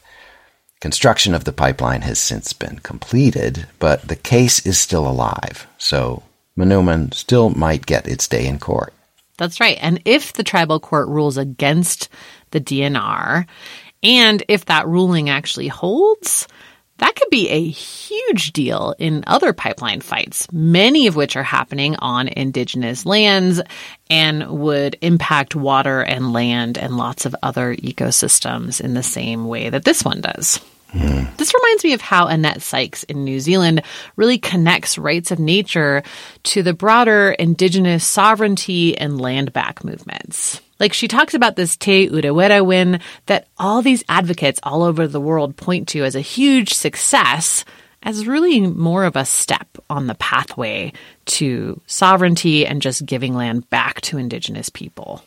Construction 0.81 1.35
of 1.35 1.45
the 1.45 1.53
pipeline 1.53 2.03
has 2.03 2.19
since 2.19 2.53
been 2.53 2.81
completed, 2.81 3.67
but 3.79 4.09
the 4.09 4.17
case 4.17 4.67
is 4.67 4.79
still 4.79 5.07
alive, 5.07 5.69
so 5.79 6.25
Manoomin 6.59 7.15
still 7.15 7.51
might 7.51 7.87
get 7.87 8.09
its 8.09 8.27
day 8.27 8.47
in 8.47 8.59
court. 8.59 8.93
That's 9.39 9.61
right. 9.61 9.79
And 9.81 10.03
if 10.05 10.33
the 10.33 10.43
tribal 10.43 10.81
court 10.81 11.09
rules 11.09 11.37
against 11.37 12.09
the 12.51 12.61
DNR, 12.61 13.47
and 14.03 14.43
if 14.49 14.65
that 14.65 14.89
ruling 14.89 15.31
actually 15.31 15.69
holds, 15.69 16.49
that 17.01 17.17
could 17.17 17.31
be 17.31 17.49
a 17.49 17.69
huge 17.69 18.53
deal 18.53 18.95
in 18.99 19.25
other 19.27 19.53
pipeline 19.53 20.01
fights, 20.01 20.47
many 20.53 21.07
of 21.07 21.17
which 21.17 21.35
are 21.35 21.43
happening 21.43 21.97
on 21.97 22.29
indigenous 22.29 23.05
lands 23.07 23.61
and 24.09 24.49
would 24.49 24.97
impact 25.01 25.57
water 25.57 26.03
and 26.03 26.33
land 26.33 26.79
and 26.79 26.97
lots 26.97 27.27
of 27.27 27.35
other 27.43 27.75
ecosystems 27.75 28.81
in 28.81 28.95
the 28.95 29.03
same 29.03 29.47
way 29.47 29.71
that 29.71 29.85
this 29.85 30.05
one 30.05 30.21
does. 30.21 30.61
Mm. 30.93 31.37
This 31.37 31.55
reminds 31.55 31.85
me 31.85 31.93
of 31.95 32.01
how 32.01 32.27
Annette 32.27 32.63
Sykes 32.63 33.05
in 33.05 33.25
New 33.25 33.41
Zealand 33.41 33.83
really 34.17 34.39
connects 34.39 34.99
rights 34.99 35.31
of 35.31 35.39
nature 35.39 36.03
to 36.45 36.63
the 36.63 36.75
broader 36.75 37.31
indigenous 37.31 38.05
sovereignty 38.05 38.99
and 38.99 39.21
land 39.21 39.53
back 39.53 39.85
movements. 39.85 40.61
Like 40.81 40.95
she 40.95 41.07
talks 41.07 41.35
about 41.35 41.57
this 41.57 41.77
Te 41.77 42.09
Urewera 42.09 42.65
win 42.65 43.01
that 43.27 43.47
all 43.59 43.83
these 43.83 44.03
advocates 44.09 44.59
all 44.63 44.83
over 44.83 45.07
the 45.07 45.21
world 45.21 45.57
point 45.57 45.89
to 45.89 46.03
as 46.03 46.17
a 46.17 46.21
huge 46.21 46.73
success 46.73 47.65
as 48.03 48.27
really 48.27 48.61
more 48.61 49.05
of 49.05 49.15
a 49.15 49.27
step 49.27 49.69
on 49.91 50.07
the 50.07 50.15
pathway 50.15 50.93
to 51.27 51.81
sovereignty 51.87 52.67
and 52.67 52.81
just 52.81 53.05
giving 53.05 53.35
land 53.35 53.69
back 53.69 54.01
to 54.01 54.17
indigenous 54.17 54.71
people. 54.71 55.23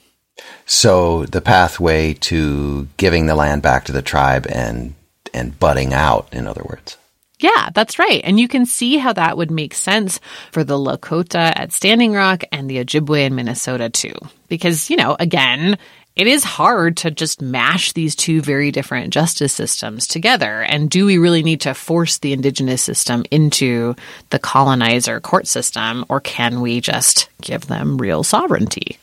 So 0.65 1.25
the 1.27 1.41
pathway 1.41 2.13
to 2.15 2.87
giving 2.97 3.27
the 3.27 3.35
land 3.35 3.61
back 3.61 3.85
to 3.85 3.91
the 3.91 4.01
tribe 4.01 4.47
and 4.49 4.95
and 5.35 5.57
budding 5.59 5.93
out, 5.93 6.27
in 6.31 6.47
other 6.47 6.63
words. 6.63 6.97
Yeah, 7.43 7.71
that's 7.73 7.99
right. 7.99 8.21
And 8.23 8.39
you 8.39 8.47
can 8.47 8.65
see 8.65 8.95
how 8.95 9.11
that 9.11 9.35
would 9.35 9.51
make 9.51 9.73
sense 9.73 10.21
for 10.53 10.63
the 10.63 10.77
Lakota 10.77 11.51
at 11.53 11.73
Standing 11.73 12.13
Rock 12.13 12.45
and 12.53 12.69
the 12.69 12.77
Ojibwe 12.77 13.25
in 13.25 13.35
Minnesota 13.35 13.89
too. 13.89 14.13
Because, 14.47 14.89
you 14.89 14.95
know, 14.95 15.17
again, 15.19 15.77
it 16.15 16.27
is 16.27 16.45
hard 16.45 16.95
to 16.97 17.11
just 17.11 17.41
mash 17.41 17.91
these 17.91 18.15
two 18.15 18.41
very 18.41 18.71
different 18.71 19.11
justice 19.11 19.51
systems 19.51 20.07
together. 20.07 20.61
And 20.61 20.89
do 20.89 21.05
we 21.05 21.17
really 21.17 21.43
need 21.43 21.59
to 21.61 21.73
force 21.73 22.19
the 22.19 22.31
indigenous 22.31 22.81
system 22.81 23.25
into 23.29 23.93
the 24.29 24.39
colonizer 24.39 25.19
court 25.19 25.45
system, 25.45 26.05
or 26.07 26.21
can 26.21 26.61
we 26.61 26.79
just 26.79 27.27
give 27.41 27.67
them 27.67 27.97
real 27.97 28.23
sovereignty? 28.23 28.99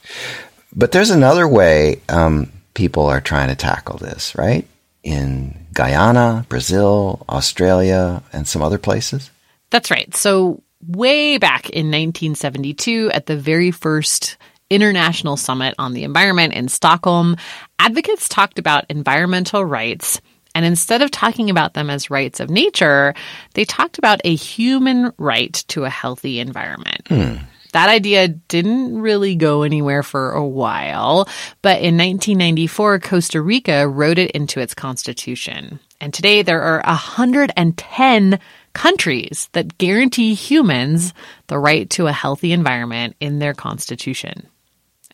But 0.74 0.92
there's 0.92 1.10
another 1.10 1.46
way 1.46 2.00
um, 2.08 2.50
people 2.72 3.04
are 3.04 3.20
trying 3.20 3.48
to 3.48 3.54
tackle 3.54 3.98
this, 3.98 4.34
right? 4.34 4.66
In 5.02 5.59
Guyana, 5.80 6.44
Brazil, 6.50 7.24
Australia, 7.26 8.22
and 8.34 8.46
some 8.46 8.60
other 8.60 8.76
places? 8.76 9.30
That's 9.70 9.90
right. 9.90 10.14
So, 10.14 10.62
way 10.86 11.38
back 11.38 11.70
in 11.70 11.86
1972, 11.86 13.10
at 13.14 13.24
the 13.24 13.38
very 13.38 13.70
first 13.70 14.36
International 14.68 15.38
Summit 15.38 15.74
on 15.78 15.94
the 15.94 16.04
Environment 16.04 16.52
in 16.52 16.68
Stockholm, 16.68 17.38
advocates 17.78 18.28
talked 18.28 18.58
about 18.58 18.84
environmental 18.90 19.64
rights. 19.64 20.20
And 20.54 20.66
instead 20.66 21.00
of 21.00 21.10
talking 21.10 21.48
about 21.48 21.72
them 21.72 21.88
as 21.88 22.10
rights 22.10 22.40
of 22.40 22.50
nature, 22.50 23.14
they 23.54 23.64
talked 23.64 23.96
about 23.96 24.20
a 24.22 24.34
human 24.34 25.14
right 25.16 25.54
to 25.68 25.84
a 25.84 25.88
healthy 25.88 26.40
environment. 26.40 27.08
Hmm. 27.08 27.36
That 27.72 27.88
idea 27.88 28.28
didn't 28.28 29.00
really 29.00 29.36
go 29.36 29.62
anywhere 29.62 30.02
for 30.02 30.32
a 30.32 30.46
while, 30.46 31.28
but 31.62 31.78
in 31.78 31.96
1994, 31.96 33.00
Costa 33.00 33.40
Rica 33.40 33.88
wrote 33.88 34.18
it 34.18 34.32
into 34.32 34.60
its 34.60 34.74
constitution. 34.74 35.80
And 36.00 36.12
today 36.14 36.42
there 36.42 36.62
are 36.62 36.82
110 36.86 38.38
countries 38.72 39.48
that 39.52 39.78
guarantee 39.78 40.34
humans 40.34 41.12
the 41.48 41.58
right 41.58 41.88
to 41.90 42.06
a 42.06 42.12
healthy 42.12 42.52
environment 42.52 43.16
in 43.20 43.38
their 43.38 43.54
constitution. 43.54 44.46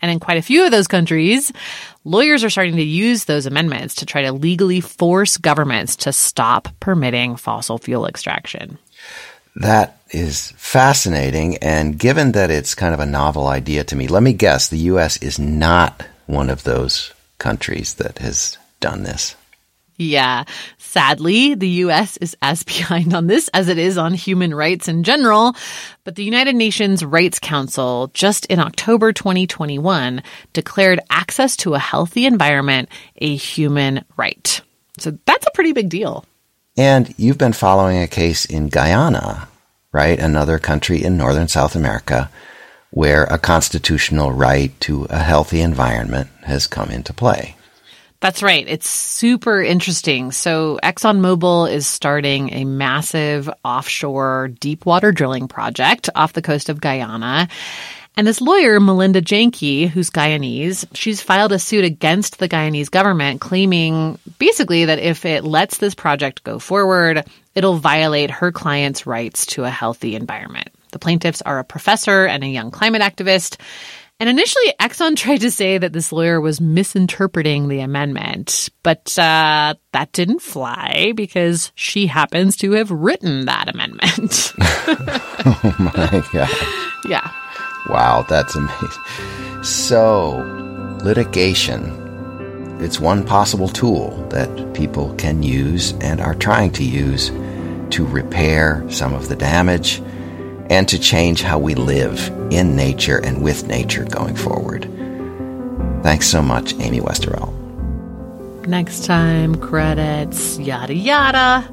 And 0.03 0.11
in 0.11 0.21
quite 0.21 0.37
a 0.37 0.43
few 0.43 0.65
of 0.65 0.71
those 0.71 0.89
countries, 0.89 1.53
lawyers 2.05 2.45
are 2.45 2.51
starting 2.51 2.77
to 2.77 2.83
use 2.83 3.25
those 3.25 3.47
amendments 3.47 3.95
to 3.97 4.07
try 4.07 4.23
to 4.23 4.33
legally 4.33 4.81
force 4.81 5.39
governments 5.39 5.97
to 5.97 6.13
stop 6.13 6.69
permitting 6.81 7.37
fossil 7.37 7.79
fuel 7.79 8.07
extraction. 8.07 8.79
That 9.57 9.96
is 10.11 10.53
fascinating. 10.57 11.57
And 11.59 11.99
given 11.99 12.33
that 12.33 12.51
it's 12.51 12.75
kind 12.75 12.95
of 12.95 13.01
a 13.01 13.07
novel 13.07 13.47
idea 13.47 13.85
to 13.85 13.97
me, 13.97 14.09
let 14.09 14.23
me 14.23 14.33
guess 14.33 14.69
the 14.69 14.79
U.S. 14.79 15.17
is 15.19 15.39
not 15.39 16.05
one 16.27 16.51
of 16.51 16.65
those 16.65 17.13
countries 17.39 17.95
that 17.95 18.19
has 18.19 18.59
done 18.81 19.03
this. 19.03 19.37
Yeah. 19.97 20.45
Sadly, 20.79 21.55
the 21.55 21.69
US 21.69 22.17
is 22.19 22.37
as 22.43 22.63
behind 22.65 23.15
on 23.15 23.27
this 23.27 23.49
as 23.49 23.69
it 23.69 23.79
is 23.79 23.99
on 23.99 24.15
human 24.15 24.55
rights 24.55 24.89
in 24.89 25.03
general. 25.03 25.55
But 26.05 26.15
the 26.15 26.25
United 26.25 26.55
Nations 26.55 27.05
Rights 27.05 27.39
Council 27.39 28.11
just 28.15 28.47
in 28.47 28.61
October 28.61 29.13
2021 29.13 30.23
declared 30.53 31.01
access 31.11 31.57
to 31.59 31.75
a 31.75 31.79
healthy 31.79 32.27
environment 32.27 32.89
a 33.17 33.37
human 33.37 34.05
right. 34.17 34.61
So 34.99 35.19
that's 35.25 35.47
a 35.47 35.53
pretty 35.53 35.73
big 35.73 35.89
deal. 35.89 36.25
And 36.77 37.15
you've 37.19 37.39
been 37.39 37.55
following 37.55 38.03
a 38.03 38.07
case 38.07 38.45
in 38.45 38.69
Guyana, 38.69 39.49
right? 39.97 40.19
Another 40.19 40.59
country 40.59 41.03
in 41.03 41.17
northern 41.17 41.49
South 41.49 41.75
America 41.75 42.31
where 42.91 43.25
a 43.25 43.39
constitutional 43.39 44.31
right 44.31 44.79
to 44.81 45.05
a 45.09 45.19
healthy 45.19 45.63
environment 45.63 46.29
has 46.43 46.67
come 46.67 46.91
into 46.91 47.15
play. 47.15 47.57
That's 48.21 48.43
right. 48.43 48.67
It's 48.69 48.89
super 48.91 49.63
interesting. 49.63 50.33
So 50.33 50.79
ExxonMobil 50.83 51.73
is 51.73 51.87
starting 51.87 52.53
a 52.53 52.67
massive 52.67 53.49
offshore 53.65 54.49
deep 54.61 54.85
water 54.85 55.13
drilling 55.13 55.49
project 55.49 56.11
off 56.15 56.35
the 56.35 56.43
coast 56.43 56.69
of 56.69 56.79
Guyana. 56.79 57.49
And 58.19 58.27
this 58.27 58.43
lawyer, 58.43 58.79
Melinda 58.81 59.23
Janke, 59.23 59.89
who's 59.89 60.11
Guyanese, 60.11 60.87
she's 60.95 61.23
filed 61.23 61.53
a 61.53 61.59
suit 61.59 61.85
against 61.85 62.39
the 62.39 62.49
Guyanese 62.49 62.91
government 62.91 63.41
claiming 63.41 64.19
basically 64.39 64.87
that 64.87 64.99
if 64.99 65.25
it 65.25 65.45
lets 65.45 65.79
this 65.79 65.95
project 65.95 66.45
go 66.45 66.59
forward, 66.59 67.25
it'll 67.57 67.79
violate 67.79 68.31
her 68.31 68.53
client's 68.53 69.07
rights 69.07 69.47
to 69.47 69.65
a 69.65 69.71
healthy 69.71 70.15
environment. 70.15 70.69
The 70.93 71.01
plaintiffs 71.01 71.43
are 71.43 71.59
a 71.59 71.65
professor 71.65 72.27
and 72.27 72.45
a 72.45 72.49
young 72.49 72.71
climate 72.71 73.03
activist. 73.03 73.59
And 74.21 74.31
initially, 74.31 74.73
Exxon 74.81 75.17
tried 75.17 75.41
to 75.41 75.51
say 75.51 75.79
that 75.79 75.93
this 75.93 76.13
lawyer 76.13 76.41
was 76.41 76.61
misinterpreting 76.61 77.69
the 77.69 77.81
amendment, 77.81 78.69
but 78.83 79.19
uh, 79.19 79.75
that 79.93 80.13
didn't 80.13 80.43
fly 80.43 81.13
because 81.17 81.73
she 81.75 82.07
happens 82.07 82.57
to 82.59 82.73
have 82.73 82.91
written 82.91 83.47
that 83.47 83.69
amendment. 83.69 84.53
oh 84.61 85.77
my 85.79 86.25
God. 86.33 86.51
Yeah. 87.07 87.31
Wow, 87.89 88.27
that's 88.29 88.57
amazing. 88.57 89.63
So, 89.63 90.39
litigation. 91.05 92.06
It's 92.79 93.01
one 93.01 93.25
possible 93.25 93.69
tool 93.69 94.11
that 94.29 94.75
people 94.75 95.15
can 95.15 95.43
use 95.43 95.93
and 96.01 96.21
are 96.21 96.35
trying 96.35 96.73
to 96.73 96.85
use 96.85 97.31
to 97.91 98.07
repair 98.07 98.85
some 98.91 99.15
of 99.15 99.29
the 99.29 99.37
damage 99.37 100.03
and 100.69 100.89
to 100.89 100.99
change 100.99 101.43
how 101.43 101.59
we 101.59 101.75
live 101.75 102.31
in 102.51 102.77
nature 102.77 103.19
and 103.25 103.43
with 103.43 103.67
nature 103.67 104.05
going 104.05 104.37
forward. 104.37 104.85
Thanks 106.03 106.29
so 106.29 106.43
much, 106.43 106.75
Amy 106.75 107.01
Westervelt. 107.01 107.55
Next 108.67 109.05
time, 109.05 109.55
credits, 109.55 110.59
yada 110.59 110.95
yada. 110.95 111.69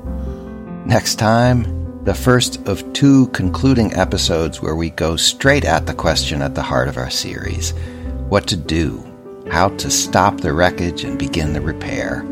Next 0.85 1.15
time, 1.15 2.03
the 2.03 2.13
first 2.13 2.65
of 2.67 2.93
two 2.93 3.27
concluding 3.27 3.93
episodes 3.93 4.61
where 4.61 4.75
we 4.75 4.89
go 4.89 5.15
straight 5.15 5.65
at 5.65 5.85
the 5.85 5.93
question 5.93 6.41
at 6.41 6.55
the 6.55 6.61
heart 6.61 6.87
of 6.87 6.97
our 6.97 7.09
series 7.09 7.73
what 8.29 8.47
to 8.47 8.55
do, 8.55 9.03
how 9.49 9.69
to 9.69 9.89
stop 9.89 10.41
the 10.41 10.53
wreckage 10.53 11.03
and 11.03 11.17
begin 11.19 11.53
the 11.53 11.61
repair, 11.61 12.25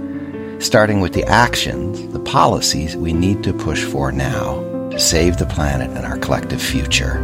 starting 0.60 1.02
with 1.02 1.14
the 1.14 1.24
actions, 1.26 2.12
the 2.14 2.20
policies 2.20 2.96
we 2.96 3.14
need 3.14 3.44
to 3.44 3.54
push 3.54 3.84
for 3.84 4.12
now 4.12 4.62
to 4.90 5.00
save 5.00 5.38
the 5.38 5.46
planet 5.46 5.90
and 5.92 6.06
our 6.06 6.18
collective 6.18 6.62
future. 6.62 7.20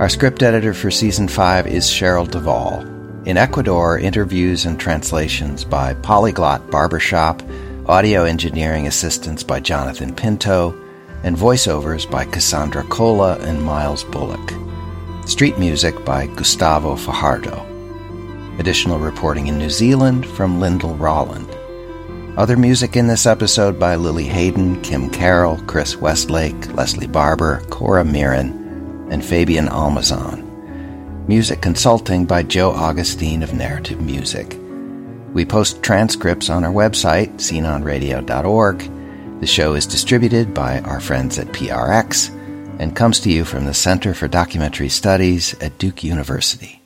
Our 0.00 0.08
script 0.08 0.42
editor 0.42 0.74
for 0.74 0.90
season 0.90 1.28
5 1.28 1.66
is 1.66 1.86
Cheryl 1.86 2.30
Duvall. 2.30 2.84
In 3.24 3.36
Ecuador, 3.36 3.98
interviews 3.98 4.66
and 4.66 4.78
translations 4.78 5.64
by 5.64 5.94
Polyglot 5.94 6.70
Barbershop 6.70 7.42
Audio 7.88 8.24
engineering 8.24 8.88
assistance 8.88 9.44
by 9.44 9.60
Jonathan 9.60 10.12
Pinto, 10.12 10.76
and 11.22 11.36
voiceovers 11.36 12.10
by 12.10 12.24
Cassandra 12.24 12.82
Cola 12.82 13.38
and 13.38 13.62
Miles 13.62 14.02
Bullock. 14.02 14.65
Street 15.26 15.58
music 15.58 16.04
by 16.04 16.28
Gustavo 16.28 16.94
Fajardo. 16.94 17.66
Additional 18.60 19.00
reporting 19.00 19.48
in 19.48 19.58
New 19.58 19.68
Zealand 19.68 20.24
from 20.24 20.60
Lyndall 20.60 20.94
Rolland. 20.94 21.48
Other 22.38 22.56
music 22.56 22.94
in 22.94 23.08
this 23.08 23.26
episode 23.26 23.76
by 23.76 23.96
Lily 23.96 24.26
Hayden, 24.26 24.80
Kim 24.82 25.10
Carroll, 25.10 25.58
Chris 25.66 25.96
Westlake, 25.96 26.72
Leslie 26.74 27.08
Barber, 27.08 27.60
Cora 27.70 28.04
Mirren, 28.04 29.08
and 29.10 29.24
Fabian 29.24 29.66
Almazan. 29.66 30.44
Music 31.26 31.60
consulting 31.60 32.24
by 32.24 32.44
Joe 32.44 32.70
Augustine 32.70 33.42
of 33.42 33.52
Narrative 33.52 34.00
Music. 34.00 34.56
We 35.32 35.44
post 35.44 35.82
transcripts 35.82 36.48
on 36.48 36.62
our 36.62 36.72
website, 36.72 37.34
sceneonradio.org. 37.38 39.40
The 39.40 39.46
show 39.48 39.74
is 39.74 39.86
distributed 39.86 40.54
by 40.54 40.82
our 40.82 41.00
friends 41.00 41.36
at 41.40 41.48
PRX 41.48 42.30
and 42.78 42.94
comes 42.94 43.20
to 43.20 43.30
you 43.30 43.44
from 43.44 43.64
the 43.64 43.74
Center 43.74 44.14
for 44.14 44.28
Documentary 44.28 44.88
Studies 44.88 45.54
at 45.60 45.78
Duke 45.78 46.04
University. 46.04 46.82